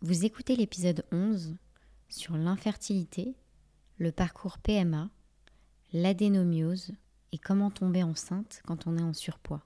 [0.00, 1.56] Vous écoutez l'épisode 11
[2.08, 3.34] sur l'infertilité,
[3.96, 5.10] le parcours PMA,
[5.92, 6.92] l'adénomiose
[7.32, 9.64] et comment tomber enceinte quand on est en surpoids.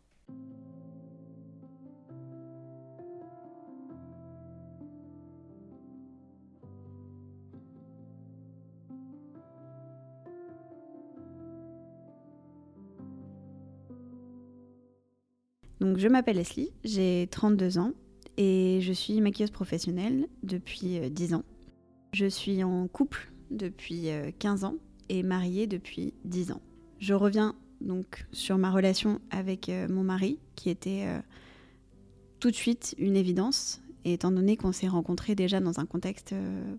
[15.79, 17.93] Donc, je m'appelle Leslie, j'ai 32 ans
[18.37, 21.45] et je suis maquilleuse professionnelle depuis 10 euh, ans.
[22.13, 24.75] Je suis en couple depuis 15 euh, ans
[25.09, 26.63] et mariée depuis 10 ans.
[26.99, 31.07] Je reviens donc sur ma relation avec euh, mon mari qui était
[32.39, 36.35] tout de suite une évidence étant donné qu'on s'est rencontrés déjà dans un contexte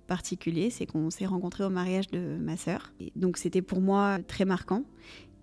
[0.08, 2.92] particulier, c'est qu'on s'est rencontrés au mariage de ma sœur.
[3.16, 4.84] donc c'était pour moi très marquant.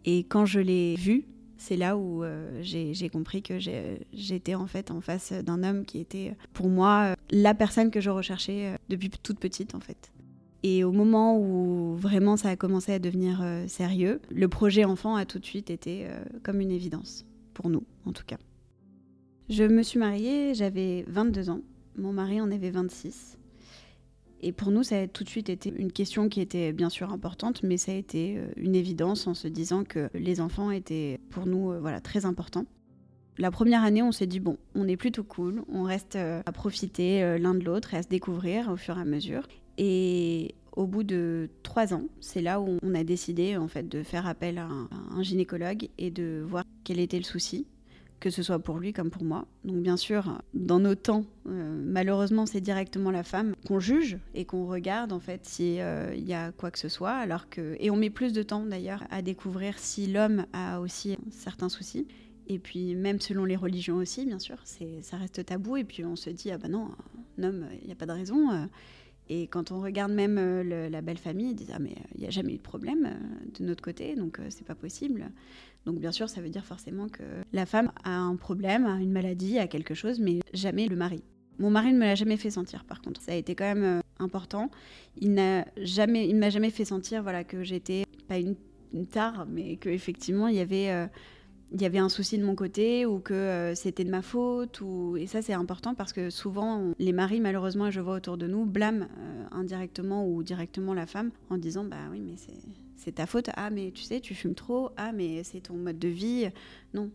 [0.04, 1.26] Et quand je l'ai vu,
[1.60, 5.98] c'est là où euh, j'ai compris que j'étais en fait en face d'un homme qui
[5.98, 10.10] était pour moi la personne que je recherchais euh, depuis toute petite en fait.
[10.62, 15.16] Et au moment où vraiment ça a commencé à devenir euh, sérieux, le projet enfant
[15.16, 16.06] a tout de suite été
[16.42, 18.38] comme une évidence, pour nous en tout cas.
[19.50, 21.60] Je me suis mariée, j'avais 22 ans,
[21.98, 23.36] mon mari en avait 26.
[24.42, 27.12] Et pour nous, ça a tout de suite été une question qui était bien sûr
[27.12, 31.20] importante, mais ça a été euh, une évidence en se disant que les enfants étaient
[31.28, 32.64] pour nous euh, voilà, très importants.
[33.38, 36.52] La première année, on s'est dit, bon, on est plutôt cool, on reste euh, à
[36.52, 39.46] profiter l'un de l'autre et à se découvrir au fur et à mesure.
[39.78, 44.02] Et au bout de trois ans, c'est là où on a décidé en fait de
[44.02, 47.66] faire appel à un gynécologue et de voir quel était le souci
[48.20, 49.46] que ce soit pour lui comme pour moi.
[49.64, 54.44] Donc bien sûr, dans nos temps, euh, malheureusement, c'est directement la femme qu'on juge et
[54.44, 57.90] qu'on regarde en fait s'il euh, y a quoi que ce soit, alors que et
[57.90, 62.06] on met plus de temps d'ailleurs à découvrir si l'homme a aussi certains soucis.
[62.46, 65.76] Et puis même selon les religions aussi, bien sûr, c'est ça reste tabou.
[65.76, 66.90] Et puis on se dit ah ben non,
[67.38, 68.50] un homme, il n'y a pas de raison.
[68.50, 68.66] Euh.
[69.30, 70.36] Et quand on regarde même
[70.68, 73.08] la belle famille, ils disent ah mais il n'y a jamais eu de problème
[73.58, 75.30] de notre côté, donc c'est pas possible.
[75.86, 79.12] Donc bien sûr, ça veut dire forcément que la femme a un problème, a une
[79.12, 81.22] maladie, a quelque chose, mais jamais le mari.
[81.58, 83.20] Mon mari ne me l'a jamais fait sentir, par contre.
[83.20, 84.70] Ça a été quand même euh, important.
[85.20, 88.56] Il n'a jamais, il m'a jamais fait sentir, voilà, que j'étais pas une,
[89.12, 91.06] tare, mais que effectivement il y avait, euh,
[91.72, 94.80] il y avait un souci de mon côté ou que euh, c'était de ma faute.
[94.80, 95.16] Ou...
[95.16, 98.64] Et ça, c'est important parce que souvent, les maris, malheureusement, je vois autour de nous,
[98.64, 99.06] blâment
[99.52, 102.54] indirectement ou directement la femme en disant, bah oui, mais c'est
[103.00, 103.48] c'est ta faute.
[103.54, 104.90] Ah, mais tu sais, tu fumes trop.
[104.98, 106.50] Ah, mais c'est ton mode de vie.
[106.92, 107.10] Non,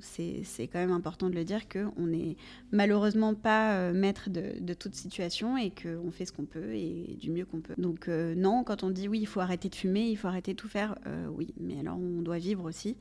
[0.00, 2.36] c'est quand même important de le dire qu'on n'est
[2.72, 7.30] malheureusement pas euh, maître de, toute situation et qu'on fait ce qu'on peut et du
[7.30, 7.74] mieux qu'on peut.
[7.78, 10.52] Donc, euh, non, quand on dit oui, il faut arrêter de fumer, il faut arrêter
[10.52, 12.96] de tout faire, euh, oui, mais alors on doit vivre aussi.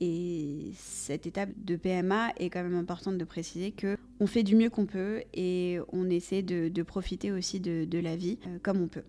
[0.00, 4.56] Et cette étape de PMA est quand même importante de préciser que on fait du
[4.56, 9.04] mieux qu'on peut et on essaie de, profiter aussi de, la vie comme on peut.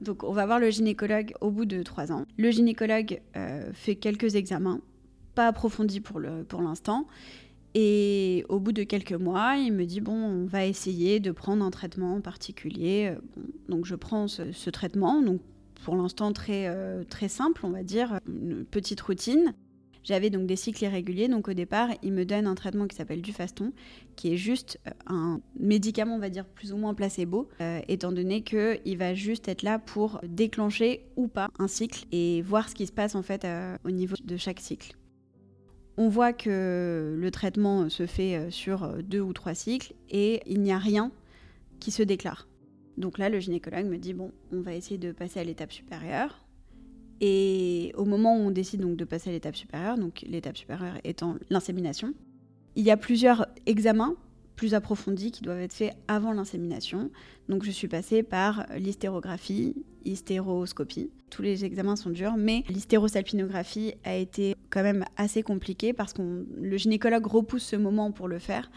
[0.00, 2.24] Donc on va voir le gynécologue au bout de trois ans.
[2.36, 4.80] Le gynécologue euh, fait quelques examens,
[5.34, 7.06] pas approfondis pour l'instant.
[7.74, 11.64] Et au bout de quelques mois, il me dit bon, on va essayer de prendre
[11.64, 13.14] un traitement particulier.
[13.68, 15.22] donc je prends ce, traitement,
[15.82, 19.54] pour l'instant très euh, très simple, on va dire, une petite routine.
[20.04, 23.22] J'avais donc des cycles irréguliers, donc au départ, il me donne un traitement qui s'appelle
[23.22, 23.72] du faston,
[24.16, 28.10] qui est juste euh, un médicament, on va dire plus ou moins placebo, euh, étant
[28.10, 32.74] donné qu'il va juste être là pour déclencher ou pas un cycle et voir ce
[32.74, 33.46] qui se passe en fait
[33.84, 34.96] au niveau de chaque cycle.
[35.98, 40.72] On voit que le traitement se fait sur deux ou trois cycles et il n'y
[40.72, 41.12] a rien
[41.78, 42.48] qui se déclare.
[42.98, 46.44] Donc là, le gynécologue me dit bon, on va essayer de passer à l'étape supérieure.
[47.20, 50.98] Et au moment où on décide donc de passer à l'étape supérieure, donc l'étape supérieure
[51.04, 52.14] étant l'insémination,
[52.74, 54.16] il y a plusieurs examens
[54.56, 57.10] plus approfondis qui doivent être faits avant l'insémination.
[57.48, 59.74] Donc je suis passée par l'hystérographie,
[60.04, 61.10] hystéroscopie.
[61.30, 66.46] Tous les examens sont durs, mais l'hystérosalpinographie a été quand même assez compliquée parce que
[66.56, 68.70] le gynécologue repousse ce moment pour le faire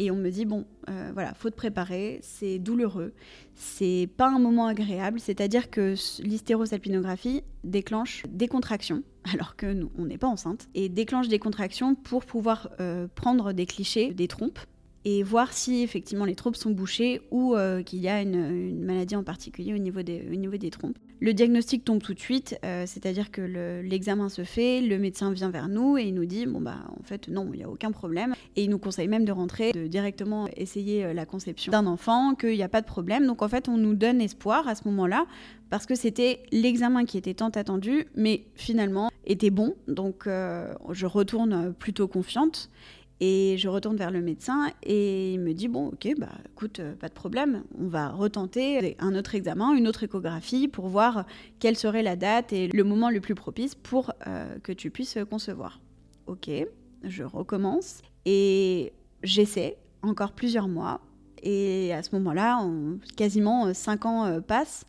[0.00, 3.12] et on me dit bon euh, voilà faut te préparer c'est douloureux
[3.54, 9.02] c'est pas un moment agréable c'est à dire que l'hystérosalpinographie déclenche des contractions
[9.34, 13.52] alors que nous on n'est pas enceinte et déclenche des contractions pour pouvoir euh, prendre
[13.52, 14.60] des clichés des trompes
[15.04, 19.16] et voir si effectivement les trompes sont bouchées ou euh, qu'il y a une, maladie
[19.16, 20.98] en particulier au niveau des, trompes.
[21.20, 23.42] Le diagnostic tombe tout de suite, euh, c'est-à-dire que
[23.82, 27.02] l'examen se fait, le médecin vient vers nous et il nous dit bon bah en
[27.02, 29.86] fait non, il n'y a aucun problème et il nous conseille même de rentrer, de
[29.86, 33.26] directement essayer euh, la conception d'un enfant, qu'il n'y a pas de problème.
[33.26, 35.26] Donc en fait on nous donne espoir à ce moment-là
[35.70, 39.76] parce que c'était l'examen qui était tant attendu, mais finalement était bon.
[39.86, 42.70] Donc je retourne plutôt confiante
[43.22, 47.08] Et je retourne vers le médecin et il me dit bon ok bah écoute pas
[47.08, 51.26] de problème on va retenter un autre examen une autre échographie pour voir
[51.58, 54.14] quelle serait la date et le moment le plus propice pour
[54.62, 55.80] que tu puisses concevoir.
[56.26, 56.50] Ok
[57.02, 61.02] je recommence et j'essaie encore plusieurs mois
[61.42, 62.66] et à ce moment-là
[63.16, 64.86] quasiment cinq ans passent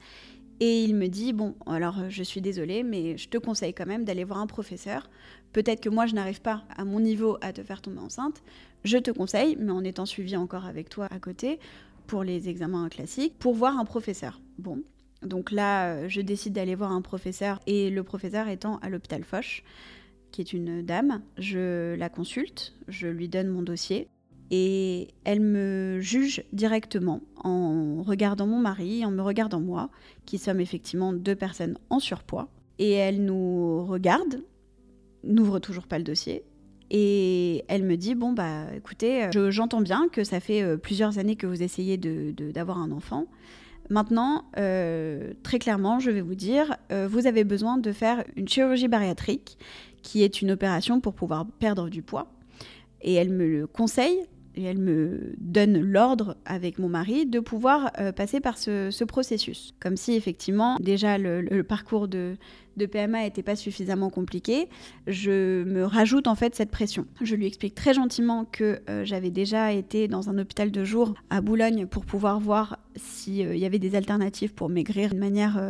[0.61, 3.87] et il me dit, bon, alors euh, je suis désolée, mais je te conseille quand
[3.87, 5.09] même d'aller voir un professeur.
[5.53, 8.41] Peut-être que moi, je n'arrive pas à mon niveau à te faire tomber enceinte.
[8.83, 11.59] Je te conseille, mais en étant suivi encore avec toi à côté,
[12.07, 14.41] pour les examens classiques, pour voir un professeur.
[14.57, 14.81] Bon,
[15.21, 19.23] donc là, euh, je décide d'aller voir un professeur, et le professeur étant à l'hôpital
[19.23, 19.63] Foch,
[20.31, 24.07] qui est une dame, je la consulte, je lui donne mon dossier,
[24.49, 29.89] et elle me juge directement en regardant mon mari, en me regardant moi,
[30.25, 32.49] qui sommes effectivement deux personnes en surpoids.
[32.77, 34.41] Et elle nous regarde,
[35.23, 36.43] n'ouvre toujours pas le dossier.
[36.89, 41.37] Et elle me dit, bon, bah écoutez, j'entends bien que ça fait euh, plusieurs années
[41.37, 43.27] que vous essayez d'avoir de, un enfant.
[43.89, 48.47] Maintenant, euh, très clairement, je vais vous dire, euh, vous avez besoin de faire une
[48.47, 49.57] chirurgie bariatrique,
[50.01, 52.31] qui est une opération pour pouvoir perdre du poids.
[53.01, 54.19] Et elle me le conseille
[54.55, 59.73] et elle me donne l'ordre avec mon mari de pouvoir euh, passer par ce, processus.
[59.79, 62.37] Comme si effectivement déjà le, parcours de,
[62.85, 64.67] PMA n'était pas suffisamment compliqué,
[65.07, 67.05] je me rajoute en fait cette pression.
[67.21, 71.13] Je lui explique très gentiment que euh, j'avais déjà été dans un hôpital de jour
[71.29, 75.61] à Boulogne pour pouvoir voir s'il euh, y avait des alternatives pour maigrir de manière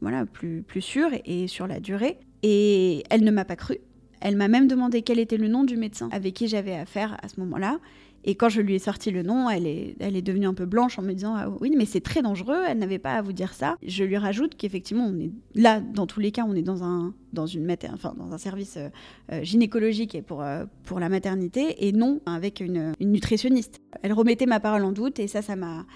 [0.00, 2.18] voilà, plus, plus sûre et sur la durée.
[2.42, 3.78] Et elle ne m'a pas cru.
[4.20, 7.28] Elle m'a même demandé quel était le nom du médecin avec qui j'avais affaire à
[7.28, 7.78] ce moment-là.
[8.24, 10.66] Et quand je lui ai sorti le nom, elle est, elle est devenue un peu
[10.66, 13.32] blanche en me disant ah oui, mais c'est très dangereux, elle n'avait pas à vous
[13.32, 13.76] dire ça.
[13.82, 17.14] Je lui rajoute qu'effectivement, on est là, dans tous les cas, on est dans un,
[17.32, 18.88] dans une enfin, dans un service euh,
[19.32, 23.80] euh, gynécologique et pour, euh, pour la maternité et non avec une, nutritionniste.
[24.02, 25.86] Elle remettait ma parole en doute et ça, ça m'a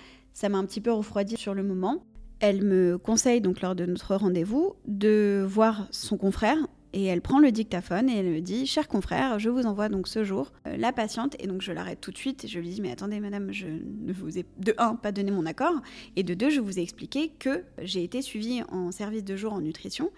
[0.43, 2.05] un petit peu refroidi sur le moment.
[2.41, 6.59] Elle me conseille donc lors de notre rendez-vous de voir son confrère
[6.97, 10.07] et elle prend le dictaphone et elle me dit Cher confrère, je vous envoie donc
[10.07, 11.35] ce jour euh, la patiente.
[11.41, 13.67] Et donc je l'arrête tout de suite et je lui dis Mais attendez, madame, je
[13.67, 15.75] ne vous ai de un, pas donné mon accord.
[16.15, 19.53] Et de deux, je vous ai expliqué que j'ai été suivie en service de jour
[19.53, 20.13] en nutrition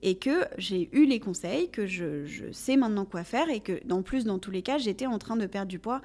[0.00, 4.02] et que j'ai eu les conseils, que je, sais maintenant quoi faire et que, en
[4.02, 6.00] plus, dans tous les cas, j'étais en train de perdre du poids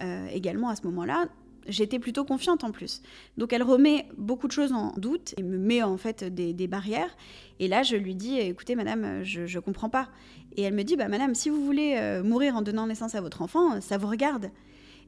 [0.00, 1.26] euh, également à ce moment-là
[1.68, 3.02] j'étais plutôt confiante en plus.
[3.36, 7.16] Donc elle remet beaucoup de choses en doute et me met en fait des, barrières.
[7.60, 10.08] Et là, je lui dis, écoutez, madame, je ne comprends pas.
[10.56, 13.20] Et elle me dit, bah, madame, si vous voulez euh, mourir en donnant naissance à
[13.20, 14.50] votre enfant, ça vous regarde.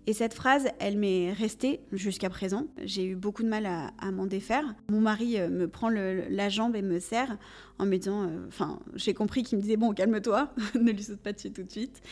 [0.06, 2.66] Et cette phrase, elle m'est restée jusqu'à présent.
[2.84, 4.64] J'ai eu beaucoup de mal à, m'en défaire.
[4.90, 7.38] Mon mari euh, me prend la jambe et me serre
[7.78, 11.20] en me disant, euh, enfin, j'ai compris qu'il me disait, bon, calme-toi, ne lui saute
[11.20, 12.02] pas dessus tout de suite.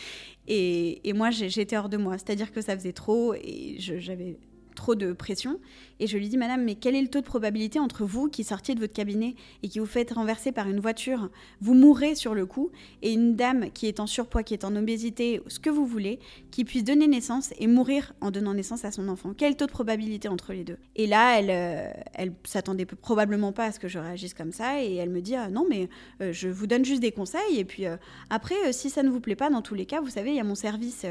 [0.48, 2.16] Et, et moi, j'étais hors de moi.
[2.16, 4.38] C'est-à-dire que ça faisait trop et j'avais
[4.74, 5.60] trop de pression.
[6.02, 8.42] Et je lui dis, Madame, mais quel est le taux de probabilité entre vous qui
[8.42, 12.34] sortiez de votre cabinet et qui vous faites renverser par une voiture, vous mourrez sur
[12.34, 12.72] le coup,
[13.02, 16.18] et une dame qui est en surpoids, qui est en obésité, ce que vous voulez,
[16.50, 19.32] qui puisse donner naissance et mourir en donnant naissance à son enfant.
[19.32, 20.76] Quel taux de probabilité entre les deux?
[20.96, 24.82] Et là, elle, euh, elle s'attendait probablement pas à ce que je réagisse comme ça,
[24.82, 25.88] et elle me dit, ah, non, mais
[26.20, 27.96] euh, je vous donne juste des conseils, et puis euh,
[28.28, 30.40] après, si ça ne vous plaît pas, dans tous les cas, vous savez, il y
[30.40, 31.06] a mon service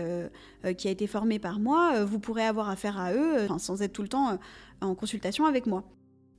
[0.77, 4.01] qui a été formé par moi, vous pourrez avoir affaire à eux, sans être tout
[4.01, 4.37] le temps
[4.81, 5.83] en consultation avec moi.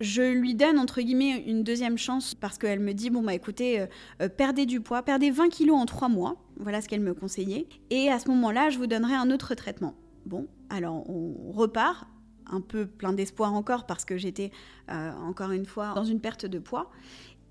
[0.01, 3.81] Je lui donne entre guillemets une deuxième chance parce qu'elle me dit bon bah écoutez
[3.81, 3.87] euh,
[4.21, 7.69] euh, perdez du poids, perdez 20 kilos en trois mois, voilà ce qu'elle me conseillait
[7.91, 9.95] et à ce moment-là je vous donnerai un autre traitement.
[10.27, 12.09] Bon alors on repart
[12.51, 14.51] un peu plein d'espoir encore parce que j'étais
[14.91, 16.91] euh, encore une fois dans une perte de poids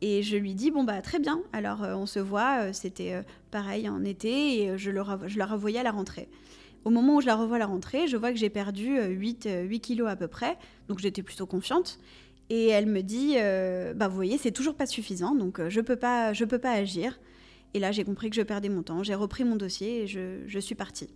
[0.01, 4.03] et je lui dis bon bah très bien alors on se voit c'était pareil en
[4.03, 6.27] été et je, le, je revoyais à la rentrée.
[6.83, 9.45] Au moment où je la revois à la rentrée, je vois que j'ai perdu 8,
[9.45, 10.57] euh, 8 euh, kilos à peu près,
[10.87, 11.99] donc j'étais plutôt confiante.
[12.49, 15.95] Et elle me dit, euh, bah vous voyez, c'est toujours pas suffisant, donc je peux
[15.95, 17.19] pas, je peux pas agir.
[17.73, 19.03] Et là, j'ai compris que je perdais mon temps.
[19.03, 21.07] J'ai repris mon dossier et je, suis partie.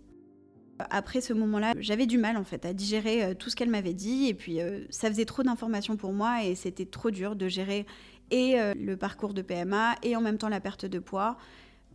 [0.78, 4.28] Après ce moment-là, j'avais du mal en fait à digérer tout ce qu'elle m'avait dit
[4.28, 4.58] et puis
[4.88, 7.86] ça faisait trop d'informations pour moi et c'était trop dur de gérer
[8.30, 11.38] et le parcours de PMA et en même temps la perte de poids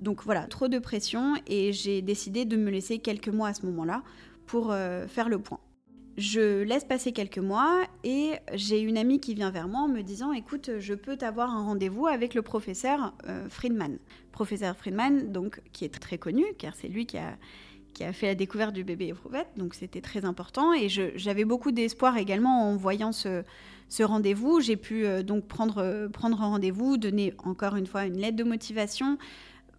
[0.01, 3.65] donc voilà, trop de pression et j'ai décidé de me laisser quelques mois à ce
[3.67, 4.01] moment-là
[4.47, 5.59] pour euh, faire le point.
[6.17, 10.01] Je laisse passer quelques mois et j'ai une amie qui vient vers moi en me
[10.01, 13.97] disant écoute, je peux t'avoir un rendez-vous avec le professeur euh, Friedman.
[14.31, 17.37] Professeur Friedman, donc qui est très connu car c'est lui qui a,
[17.93, 21.71] qui a fait la découverte du bébé éprouvette, donc c'était très important et j'avais beaucoup
[21.71, 23.43] d'espoir également en voyant ce,
[23.87, 24.59] ce rendez-vous.
[24.61, 28.43] J'ai pu euh, donc prendre, prendre un rendez-vous, donner encore une fois une lettre de
[28.43, 29.17] motivation,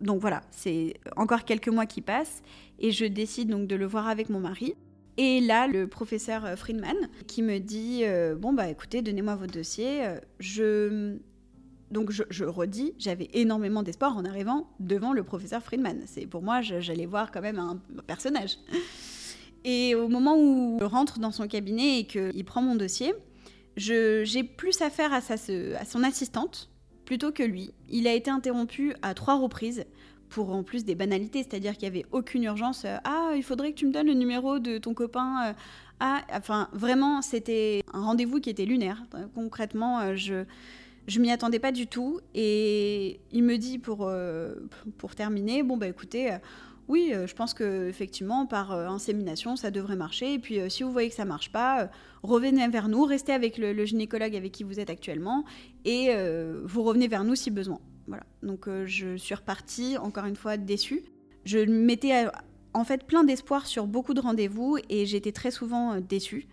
[0.02, 2.42] Donc voilà, c'est encore quelques mois qui passent
[2.78, 4.74] et je décide donc de le voir avec mon mari.
[5.16, 8.02] Et là, le professeur Friedman qui me dit
[8.38, 10.02] Bon, bah écoutez, donnez-moi votre dossier.
[10.40, 11.18] Je
[11.92, 16.00] donc je, redis, j'avais énormément d'espoir en arrivant devant le professeur Friedman.
[16.06, 18.56] C'est pour moi, j'allais voir quand même un, personnage.
[19.64, 23.12] Et au moment où je rentre dans son cabinet et qu'il prend mon dossier,
[23.76, 26.70] j'ai plus affaire à, à son assistante
[27.12, 27.74] plutôt que lui.
[27.90, 29.84] Il a été interrompu à trois reprises
[30.30, 32.86] pour en plus des banalités, c'est-à-dire qu'il n'y avait aucune urgence.
[33.04, 35.54] ah, il faudrait que tu me donnes le numéro de ton copain.
[36.00, 39.04] ah, enfin, vraiment, c'était un rendez-vous qui était lunaire.
[39.34, 40.46] Concrètement, je
[41.06, 44.54] je m'y attendais pas du tout et il me dit pour, euh,
[44.96, 46.38] pour terminer, bon bah écoutez, euh,
[46.88, 50.92] oui, euh, je pense que effectivement par insémination ça devrait marcher et puis si vous
[50.92, 51.90] voyez que ça marche pas,
[52.22, 55.44] revenez vers nous, restez avec le, gynécologue avec qui vous êtes actuellement
[55.84, 56.10] et
[56.64, 57.80] vous revenez vers nous si besoin.
[58.06, 58.24] Voilà.
[58.42, 61.02] Donc je suis repartie encore une fois déçue.
[61.44, 62.26] Je m'étais
[62.74, 66.46] en fait plein d'espoir sur beaucoup de rendez-vous et j'étais très souvent déçue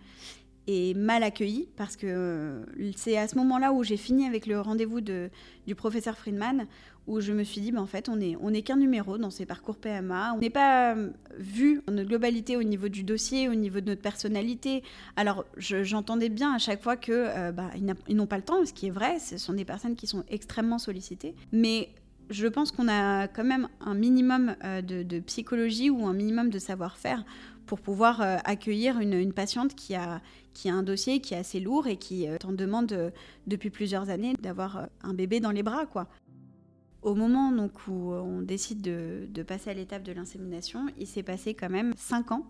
[0.94, 2.62] mal accueilli parce que euh,
[2.96, 6.66] c'est à ce moment-là où j'ai fini avec le rendez-vous du professeur Friedman
[7.06, 9.30] où je me suis dit, ben, en fait, on n'est on est qu'un numéro dans
[9.30, 10.34] ces parcours PMA.
[10.34, 13.86] On n'est pas euh, vu en notre globalité au niveau du dossier, au niveau de
[13.86, 14.82] notre personnalité.
[15.16, 17.70] Alors, j'entendais bien à chaque fois que bah,
[18.08, 20.24] ils n'ont pas le temps, ce qui est vrai, ce sont des personnes qui sont
[20.28, 21.34] extrêmement sollicitées.
[21.52, 21.88] Mais
[22.28, 26.60] je pense qu'on a quand même un minimum de, de, psychologie ou un minimum de
[26.60, 27.24] savoir-faire
[27.70, 30.20] pour pouvoir accueillir une, patiente qui a,
[30.54, 33.10] qui a un dossier qui est assez lourd et qui euh, t'en demande euh,
[33.46, 36.08] depuis plusieurs années d'avoir euh, un bébé dans les bras, quoi.
[37.02, 41.54] Au moment donc, où on décide de, passer à l'étape de l'insémination, il s'est passé
[41.54, 42.44] quand même cinq ans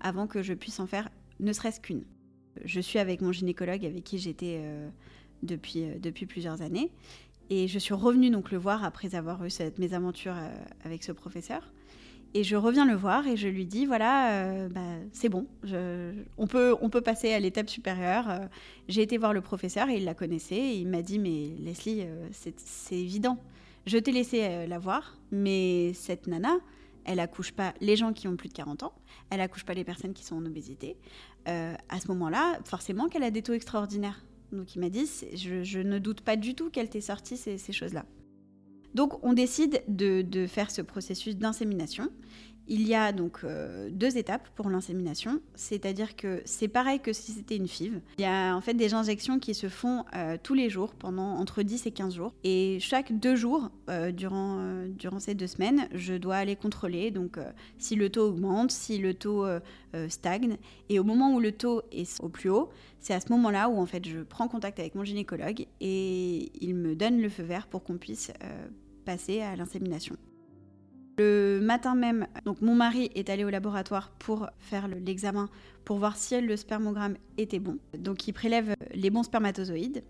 [0.00, 2.04] avant que je puisse en faire ne serait-ce qu'une.
[2.64, 4.60] Je suis avec mon gynécologue avec qui j'étais
[5.44, 6.90] depuis, depuis plusieurs années
[7.48, 10.34] et je suis revenue donc le voir après avoir eu cette mésaventure
[10.84, 11.72] avec ce professeur.
[12.34, 14.80] Et je reviens le voir et je lui dis voilà, euh, bah,
[15.12, 15.46] c'est bon,
[16.38, 18.30] on, peut, on peut passer à l'étape supérieure.
[18.30, 18.38] Euh,
[18.88, 20.56] j'ai été voir le professeur et il la connaissait.
[20.56, 23.38] Et il m'a dit mais Leslie, euh, c'est évident.
[23.84, 26.56] Je t'ai laissé la voir, mais cette nana,
[27.04, 28.92] elle accouche pas les gens qui ont plus de 40 ans,
[29.28, 30.96] elle accouche pas les personnes qui sont en obésité.
[31.46, 34.24] à ce moment-là, forcément qu'elle a des taux extraordinaires.
[34.52, 38.04] Donc il m'a dit je, ne doute pas du tout qu'elle t'ait sorti ces choses-là.
[38.94, 42.10] Donc on décide de, faire ce processus d'insémination.
[42.68, 47.32] Il y a donc euh, deux étapes pour l'insémination, c'est-à-dire que c'est pareil que si
[47.32, 48.00] c'était une FIV.
[48.18, 51.36] Il y a en fait des injections qui se font euh, tous les jours pendant
[51.38, 52.32] entre 10 et 15 jours.
[52.44, 57.36] Et chaque deux jours, euh, durant, durant ces deux semaines, je dois aller contrôler donc
[57.78, 59.44] si le taux augmente, si le taux
[60.08, 60.56] stagne.
[60.88, 62.70] Et au moment où le taux est au plus haut,
[63.00, 66.76] c'est à ce moment-là où en fait je prends contact avec mon gynécologue et il
[66.76, 68.30] me donne le feu vert pour qu'on puisse
[69.02, 70.16] passer à l'insémination.
[71.18, 75.48] Le matin même, donc mon mari est allé au laboratoire pour faire l'examen
[75.84, 77.78] pour voir si le spermogramme était bon.
[77.98, 80.02] Donc il prélève les bons spermatozoïdes.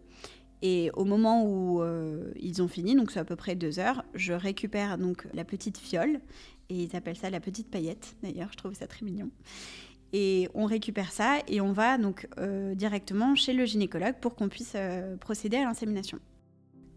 [0.64, 4.04] Et au moment où euh, ils ont fini, donc c'est à peu près deux heures,
[4.14, 6.20] je récupère donc la petite fiole
[6.68, 8.14] et ils appellent ça la petite paillette.
[8.22, 9.30] D'ailleurs, je trouve ça très mignon.
[10.12, 14.48] Et on récupère ça et on va donc euh, directement chez le gynécologue pour qu'on
[14.48, 16.18] puisse euh, procéder à l'insémination.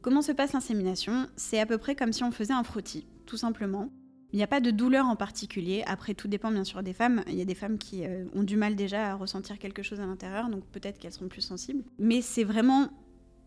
[0.06, 1.26] Comment se passe l'insémination?
[1.36, 3.90] C'est à peu près comme si on faisait un frottis, tout simplement.
[4.34, 5.84] Il n'y a pas de douleur en particulier.
[5.88, 7.24] Après, tout dépend bien sûr des femmes.
[7.26, 10.00] Il y a des femmes qui euh, ont du mal déjà à ressentir quelque chose
[10.00, 11.84] à l'intérieur, donc peut-être qu'elles sont plus sensibles.
[11.98, 12.90] Mais c'est vraiment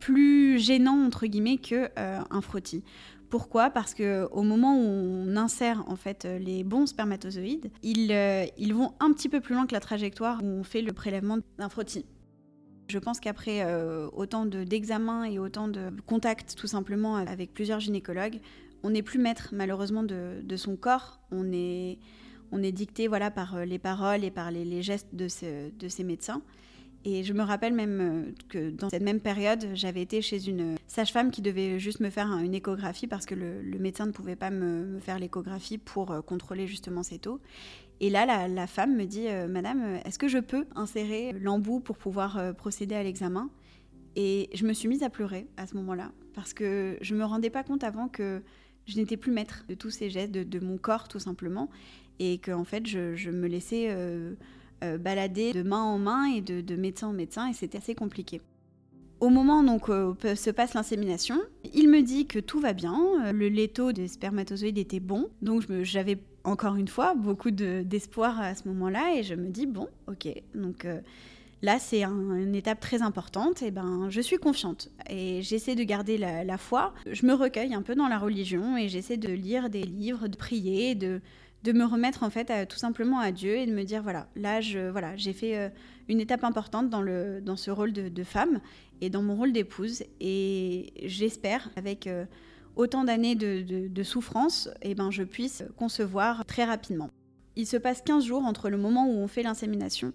[0.00, 2.82] plus gênant entre guillemets que euh, frottis.
[3.30, 3.70] Pourquoi?
[3.70, 8.74] Parce que au moment où on insère en fait les bons spermatozoïdes, ils, euh, ils
[8.74, 11.68] vont un petit peu plus loin que la trajectoire où on fait le prélèvement d'un
[11.68, 12.04] frottis.
[12.88, 18.40] Je pense qu'après euh, autant d'examens et autant de contacts tout simplement avec plusieurs gynécologues,
[18.82, 21.20] on n'est plus maître malheureusement de, son corps.
[21.30, 21.98] On est,
[22.50, 25.26] on est dicté voilà, par euh, les paroles et par les, gestes de,
[25.78, 26.40] de ces médecins.
[27.04, 30.76] Et je me rappelle même euh, que dans cette même période, j'avais été chez une
[30.86, 34.50] sage-femme qui devait juste me faire une échographie parce que le, médecin ne pouvait pas
[34.50, 37.38] me, faire l'échographie pour contrôler justement ces taux.
[38.00, 41.98] Et là, la, femme me dit, euh, Madame, est-ce que je peux insérer l'embout pour
[41.98, 43.50] pouvoir euh, procéder à l'examen?
[44.14, 47.24] Et je me suis mise à pleurer à ce moment-là, parce que je ne me
[47.24, 48.42] rendais pas compte avant que
[48.86, 51.68] je n'étais plus maître de tous ces gestes, de, mon corps tout simplement,
[52.20, 54.34] et que en fait, je, me laissais euh,
[54.98, 58.40] balader de main en main et de, médecin en médecin, et c'était assez compliqué.
[59.20, 61.40] Au moment donc se passe l'insémination,
[61.74, 66.18] il me dit que tout va bien, le taux des spermatozoïdes était bon, donc j'avais
[66.48, 69.14] encore une fois, beaucoup d'espoir à ce moment-là.
[69.16, 71.00] Et je me dis, bon, ok, donc euh,
[71.60, 73.62] Là, c'est une étape très importante.
[73.62, 76.94] Et ben, je suis confiante et j'essaie de garder la, foi.
[77.10, 80.36] Je me recueille un peu dans la religion et j'essaie de lire des livres, de
[80.36, 81.20] prier, de,
[81.66, 84.88] me remettre en fait tout simplement à Dieu et de me dire voilà, là, je,
[84.88, 85.68] voilà, j'ai fait euh,
[86.08, 88.60] une étape importante dans, le, dans ce rôle de, femme
[89.00, 90.04] et dans mon rôle d'épouse.
[90.20, 92.24] Et j'espère, avec euh,
[92.78, 97.10] autant d'années de, souffrance, eh ben, je puisse concevoir très rapidement.
[97.56, 100.12] Il se passe 15 jours entre le moment où on fait l'insémination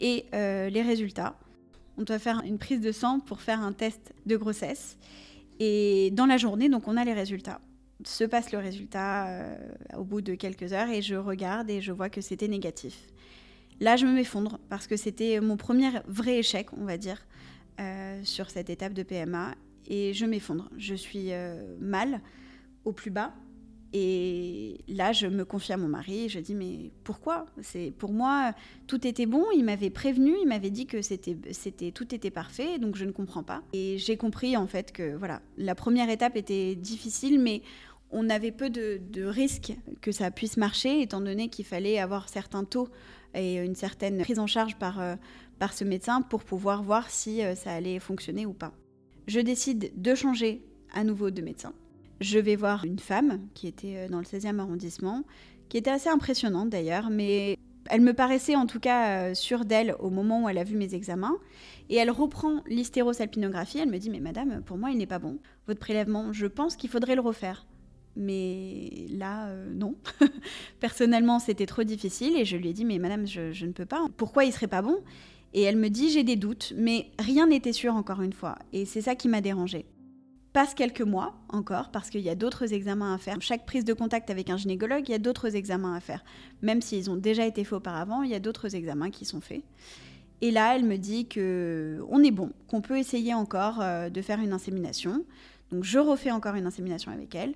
[0.00, 1.34] et euh, les résultats.
[1.96, 4.98] On doit faire une prise de sang pour faire un test de grossesse.
[5.58, 7.60] Et dans la journée, donc, on a les résultats.
[8.04, 9.56] Se passe le résultat euh,
[9.96, 13.06] au bout de quelques heures et je regarde et je vois que c'était négatif.
[13.80, 17.24] Là, je me m'effondre parce que c'était mon premier vrai échec, on va dire,
[17.80, 19.54] euh, sur cette étape de PMA.
[19.88, 20.70] Et je m'effondre.
[20.76, 21.30] Je suis
[21.80, 22.20] mal
[22.84, 23.34] au plus bas
[23.94, 27.46] et là, je me confie à mon mari et je dis mais pourquoi?
[27.60, 28.54] C'est pour moi
[28.86, 29.44] tout était bon.
[29.54, 33.12] Il m'avait prévenu, il m'avait dit que c'était, c'était tout était parfait, donc je ne
[33.12, 33.62] comprends pas.
[33.74, 37.60] Et j'ai compris en fait que voilà, la première étape était difficile, mais
[38.10, 42.30] on avait peu de, de risques que ça puisse marcher, étant donné qu'il fallait avoir
[42.30, 42.88] certains taux
[43.34, 45.16] et une certaine prise en charge par, euh,
[45.58, 48.72] par ce médecin pour pouvoir voir si euh, ça allait fonctionner ou pas.
[49.26, 51.72] Je décide de changer à nouveau de médecin
[52.22, 55.24] je vais voir une femme qui était euh, dans le 16e arrondissement,
[55.68, 57.58] qui était assez impressionnante d'ailleurs, mais
[57.90, 60.76] elle me paraissait en tout cas euh, sûre d'elle au moment où elle a vu
[60.76, 61.36] mes examens.
[61.90, 63.78] Et elle reprend l'hystérosalpinographie.
[63.78, 65.38] Elle me dit Mais madame, pour moi, il n'est pas bon.
[65.66, 67.66] Votre prélèvement, je pense qu'il faudrait le refaire.
[68.14, 69.96] Mais là, euh, non.
[70.80, 72.36] Personnellement, c'était trop difficile.
[72.36, 74.06] Et je lui ai dit Mais madame, je, je ne peux pas.
[74.16, 75.02] Pourquoi il serait pas bon?
[75.54, 76.72] Et elle me dit J'ai des doutes.
[76.76, 78.58] Mais rien n'était sûr, encore une fois.
[78.72, 79.86] Et c'est ça qui m'a dérangée
[80.52, 83.36] passe quelques mois encore, parce qu'il y a d'autres examens à faire.
[83.40, 86.24] Chaque prise de contact avec un gynécologue, il y a d'autres examens à faire.
[86.60, 89.62] Même s'ils ont déjà été faits auparavant, il y a d'autres examens qui sont faits.
[90.40, 94.20] Et là, elle me dit que on est bon, qu'on peut essayer encore euh, de
[94.20, 95.24] faire une insémination.
[95.70, 97.54] Donc je refais encore une insémination avec elle.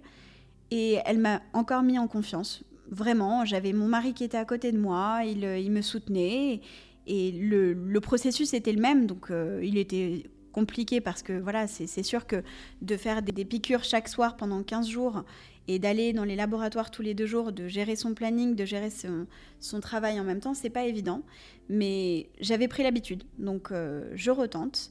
[0.71, 2.63] Et elle m'a encore mis en confiance.
[2.89, 6.61] Vraiment, j'avais mon mari qui était à côté de moi, il, euh, il me soutenait.
[7.07, 12.03] Et le, processus était le même, donc euh, il était compliqué parce que voilà, c'est
[12.03, 12.43] sûr que
[12.81, 15.25] de faire des, piqûres chaque soir pendant 15 jours
[15.69, 18.91] et d'aller dans les laboratoires tous les deux jours, de gérer son planning, de gérer
[18.91, 21.23] son, travail en même temps, c'est pas évident.
[21.69, 24.91] Mais j'avais pris l'habitude, donc euh, je retente.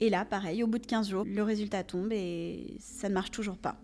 [0.00, 3.30] Et là, pareil, au bout de 15 jours, le résultat tombe et ça ne marche
[3.30, 3.76] toujours pas.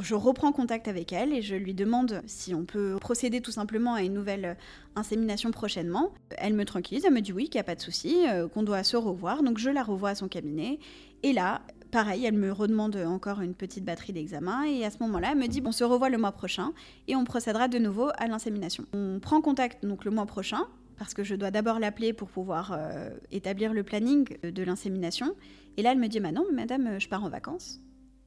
[0.00, 3.92] Je reprends contact avec elle et je lui demande si on peut procéder tout simplement
[3.94, 4.56] à une nouvelle
[4.96, 6.12] insémination prochainement.
[6.38, 8.62] Elle me tranquillise, elle me dit oui, qu'il n'y a pas de souci, euh, qu'on
[8.62, 9.42] doit se revoir.
[9.42, 10.78] Donc je la revois à son cabinet.
[11.22, 14.64] Et là, pareil, elle me redemande encore une petite batterie d'examen.
[14.64, 16.72] Et à ce moment-là, elle me dit on se revoit le mois prochain
[17.06, 18.86] et on procédera de nouveau à l'insémination.
[18.94, 20.62] On prend contact donc le mois prochain
[20.96, 25.34] parce que je dois d'abord l'appeler pour pouvoir euh, établir le planning de l'insémination.
[25.76, 27.80] Et là, elle me dit bah non, madame, je pars en vacances.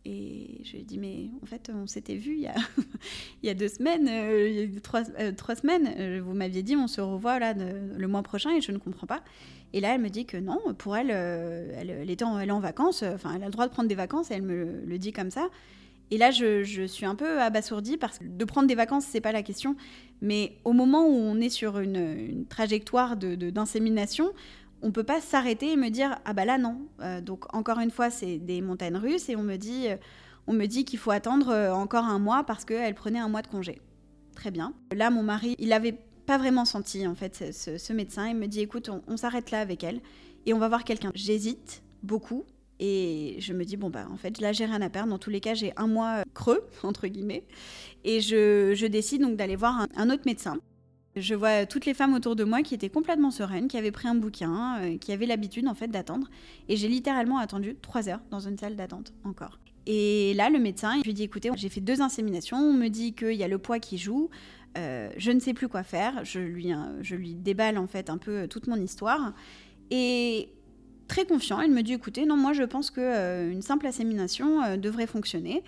[0.08, 2.54] Et je lui ai dit, mais en fait, on s'était vu il y a,
[3.44, 5.92] il y a deux semaines, euh, trois, euh, trois semaines.
[5.98, 9.08] Euh, vous m'aviez dit, on se revoit là le mois prochain et je ne comprends
[9.08, 9.24] pas.
[9.74, 12.60] Et là, elle me dit que non, pour elle, elle, est en, elle est en
[12.60, 15.12] vacances, enfin, elle a le droit de prendre des vacances et elle me le, dit
[15.12, 15.50] comme ça.
[16.12, 19.22] Et là, je, je, suis un peu abasourdie parce que de prendre des vacances, c'est
[19.22, 19.76] pas la question.
[20.22, 24.32] Mais au moment où on est sur une, trajectoire d'insémination, de,
[24.86, 26.78] on peut pas s'arrêter et me dire ah bah là non.
[27.02, 29.98] Euh, donc encore une fois, c'est des montagnes russes et on me dit euh,
[30.46, 33.42] on me dit qu'il faut attendre euh, encore un mois parce qu'elle prenait un mois
[33.42, 33.82] de congé.
[34.36, 34.74] Très bien.
[34.96, 38.28] Là, mon mari, il avait pas vraiment senti en fait ce, médecin.
[38.28, 40.02] Il me dit écoute, on, s'arrête là avec elle
[40.46, 41.12] et on va voir quelqu'un.
[41.16, 42.46] J'hésite beaucoup
[42.80, 45.10] et je me dis bon bah en fait là j'ai rien à perdre.
[45.10, 47.44] Dans tous les cas, j'ai un mois creux entre guillemets
[48.04, 50.60] et je, décide donc d'aller voir un autre médecin.
[51.16, 54.10] Je vois toutes les femmes autour de moi qui étaient complètement sereines, qui avaient pris
[54.10, 56.28] un bouquin, euh, qui avaient l'habitude en fait d'attendre.
[56.68, 59.58] Et j'ai littéralement attendu trois heures dans une salle d'attente encore.
[59.86, 63.14] Et là, le médecin, je lui dis écoutez, j'ai fait deux inséminations, on me dit
[63.14, 64.30] qu'il y a le poids qui joue,
[64.78, 66.26] euh, je ne sais plus quoi faire.
[66.26, 69.34] Je lui, euh, je lui déballe en fait un peu toute mon histoire.
[69.92, 70.50] Et
[71.08, 75.64] très confiant, il me dit écoutez, non, moi je pense qu'une simple insémination devrait fonctionner.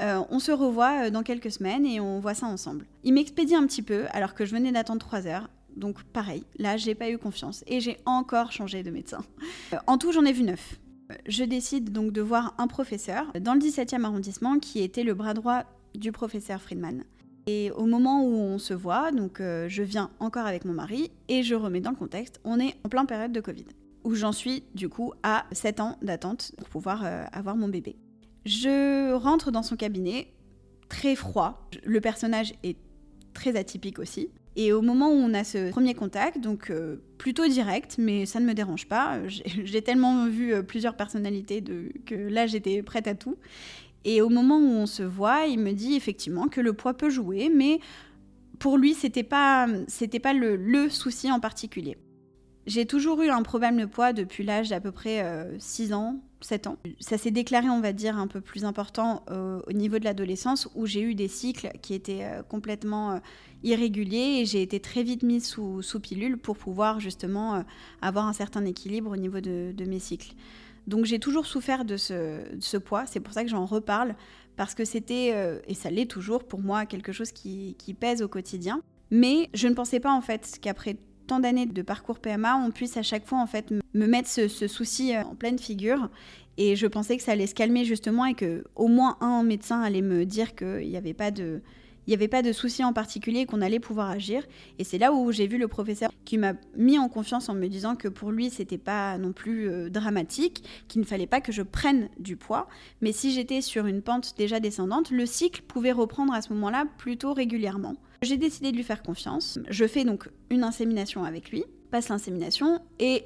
[0.00, 2.86] Euh, on se revoit euh, dans quelques semaines et on voit ça ensemble.
[3.02, 5.48] Il m'expédie un petit peu alors que je venais d'attendre trois heures.
[5.76, 9.24] Donc pareil, là j'ai pas eu confiance et j'ai encore changé de médecin.
[9.72, 10.78] Euh, en tout j'en ai vu neuf.
[11.26, 15.34] Je décide donc de voir un professeur dans le 17e arrondissement qui était le bras
[15.34, 15.64] droit
[15.96, 17.02] du professeur Friedman.
[17.48, 21.42] Et au moment où on se voit, donc je viens encore avec mon mari et
[21.42, 23.66] je remets dans le contexte, on est en plein période de Covid,
[24.04, 27.96] où j'en suis du coup à 7 ans d'attente pour pouvoir avoir mon bébé.
[28.46, 30.28] Je rentre dans son cabinet,
[30.88, 31.68] très froid.
[31.84, 32.78] Le personnage est
[33.34, 34.28] très atypique aussi.
[34.54, 38.40] Et au moment où on a ce premier contact, donc euh, plutôt direct, mais ça
[38.40, 41.62] ne me dérange pas, j'ai tellement vu euh, plusieurs personnalités
[42.06, 43.36] que là j'étais prête à tout.
[44.04, 47.10] Et au moment où on se voit, il me dit effectivement que le poids peut
[47.10, 47.80] jouer, mais
[48.60, 51.98] pour lui, c'était pas, c'était pas le, souci en particulier.
[52.66, 55.24] J'ai toujours eu un problème de poids depuis l'âge d'à peu près
[55.58, 56.76] 6 euh, ans, 7 ans.
[57.00, 59.24] Ça s'est déclaré, on va dire, un peu plus important
[59.66, 63.20] au niveau de l'adolescence, où j'ai eu des cycles qui étaient complètement
[63.62, 67.62] irrégulier et j'ai été très vite mise sous, sous pilule pour pouvoir justement euh,
[68.02, 70.32] avoir un certain équilibre au niveau de, mes cycles.
[70.86, 74.14] Donc j'ai toujours souffert de ce, poids, c'est pour ça que j'en reparle,
[74.56, 78.28] parce que c'était, euh, et ça l'est toujours pour moi, quelque chose qui, pèse au
[78.28, 78.80] quotidien.
[79.10, 82.96] Mais je ne pensais pas en fait qu'après tant d'années de parcours PMA, on puisse
[82.96, 86.08] à chaque fois en fait me mettre ce, souci euh, en pleine figure.
[86.58, 89.82] Et je pensais que ça allait se calmer justement et que au moins un médecin
[89.82, 91.60] allait me dire qu'il n'y avait pas de,
[92.06, 94.44] il avait pas de souci en particulier qu'on allait pouvoir agir.
[94.78, 97.66] Et c'est là où j'ai vu le professeur qui m'a mis en confiance en me
[97.66, 101.52] disant que pour lui, c'était pas non plus euh, dramatique, qu'il ne fallait pas que
[101.52, 102.68] je prenne du poids.
[103.00, 106.84] Mais si j'étais sur une pente déjà descendante, le cycle pouvait reprendre à ce moment-là
[106.96, 107.96] plutôt régulièrement.
[108.22, 109.58] J'ai décidé de lui faire confiance.
[109.68, 113.24] Je fais donc une insémination avec lui, passe l'insémination, et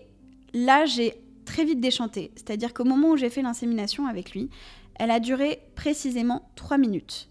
[0.53, 2.33] là, j'ai très vite déchanté.
[2.37, 4.50] C'est-à-dire qu'au moment où j'ai fait l'insémination avec lui,
[4.96, 7.31] elle a duré précisément 3 minutes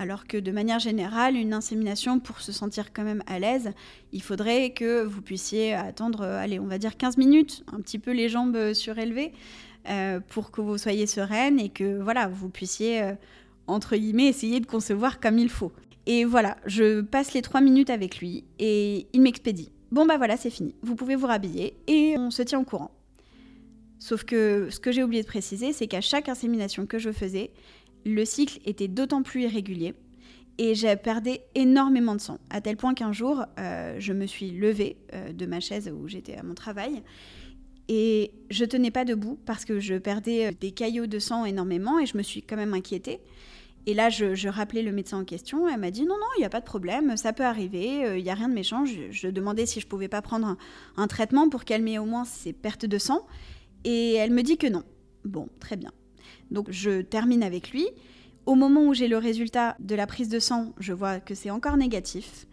[0.00, 3.72] alors que de manière générale, une insémination, pour se sentir quand même à l'aise,
[4.12, 7.98] il faudrait que vous puissiez attendre, euh, allez, on va dire 15 minutes, un petit
[7.98, 9.32] peu les jambes euh, surélevées,
[9.90, 13.12] euh, pour que vous soyez sereine et que voilà, vous puissiez,
[13.66, 15.72] entre guillemets, essayer de concevoir comme il faut.
[16.10, 19.70] Et voilà, je passe les 3 minutes avec lui et il m'expédie.
[19.92, 22.90] Bon bah voilà, c'est fini, vous pouvez vous rhabiller et on se tient au courant.
[24.00, 27.52] Sauf que ce que j'ai oublié de préciser, c'est qu'à chaque insémination que je faisais,
[28.04, 29.94] le cycle était d'autant plus irrégulier
[30.58, 34.50] et j'ai perdu énormément de sang, à tel point qu'un jour, euh, je me suis
[34.50, 37.04] levée euh, de ma chaise où j'étais à mon travail
[37.86, 42.00] et je tenais pas debout parce que je perdais euh, des caillots de sang énormément
[42.00, 43.20] et je me suis quand même inquiétée.
[43.86, 45.68] Et là, je, rappelais le médecin en question.
[45.68, 48.22] Elle m'a dit non, non, il n'y a pas de problème, ça peut arriver, il
[48.22, 48.84] n'y a rien de méchant.
[48.84, 50.56] Je, demandais si je pouvais pas prendre un,
[50.96, 53.26] un traitement pour calmer au moins ces pertes de sang.
[53.84, 54.84] Et elle me dit que non.
[55.24, 55.90] Bon, très bien.
[56.50, 57.86] Donc je termine avec lui.
[58.46, 61.50] Au moment où j'ai le résultat de la prise de sang, je vois que c'est
[61.50, 62.46] encore négatif.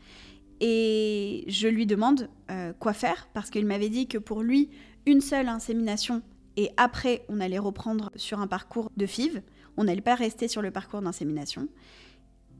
[0.60, 4.70] Et je lui demande euh, quoi faire, parce qu'il m'avait dit que pour lui,
[5.06, 6.22] une seule insémination,
[6.58, 9.42] et après, on allait reprendre sur un parcours de FIV.
[9.78, 11.68] On n'allait pas rester sur le parcours d'insémination.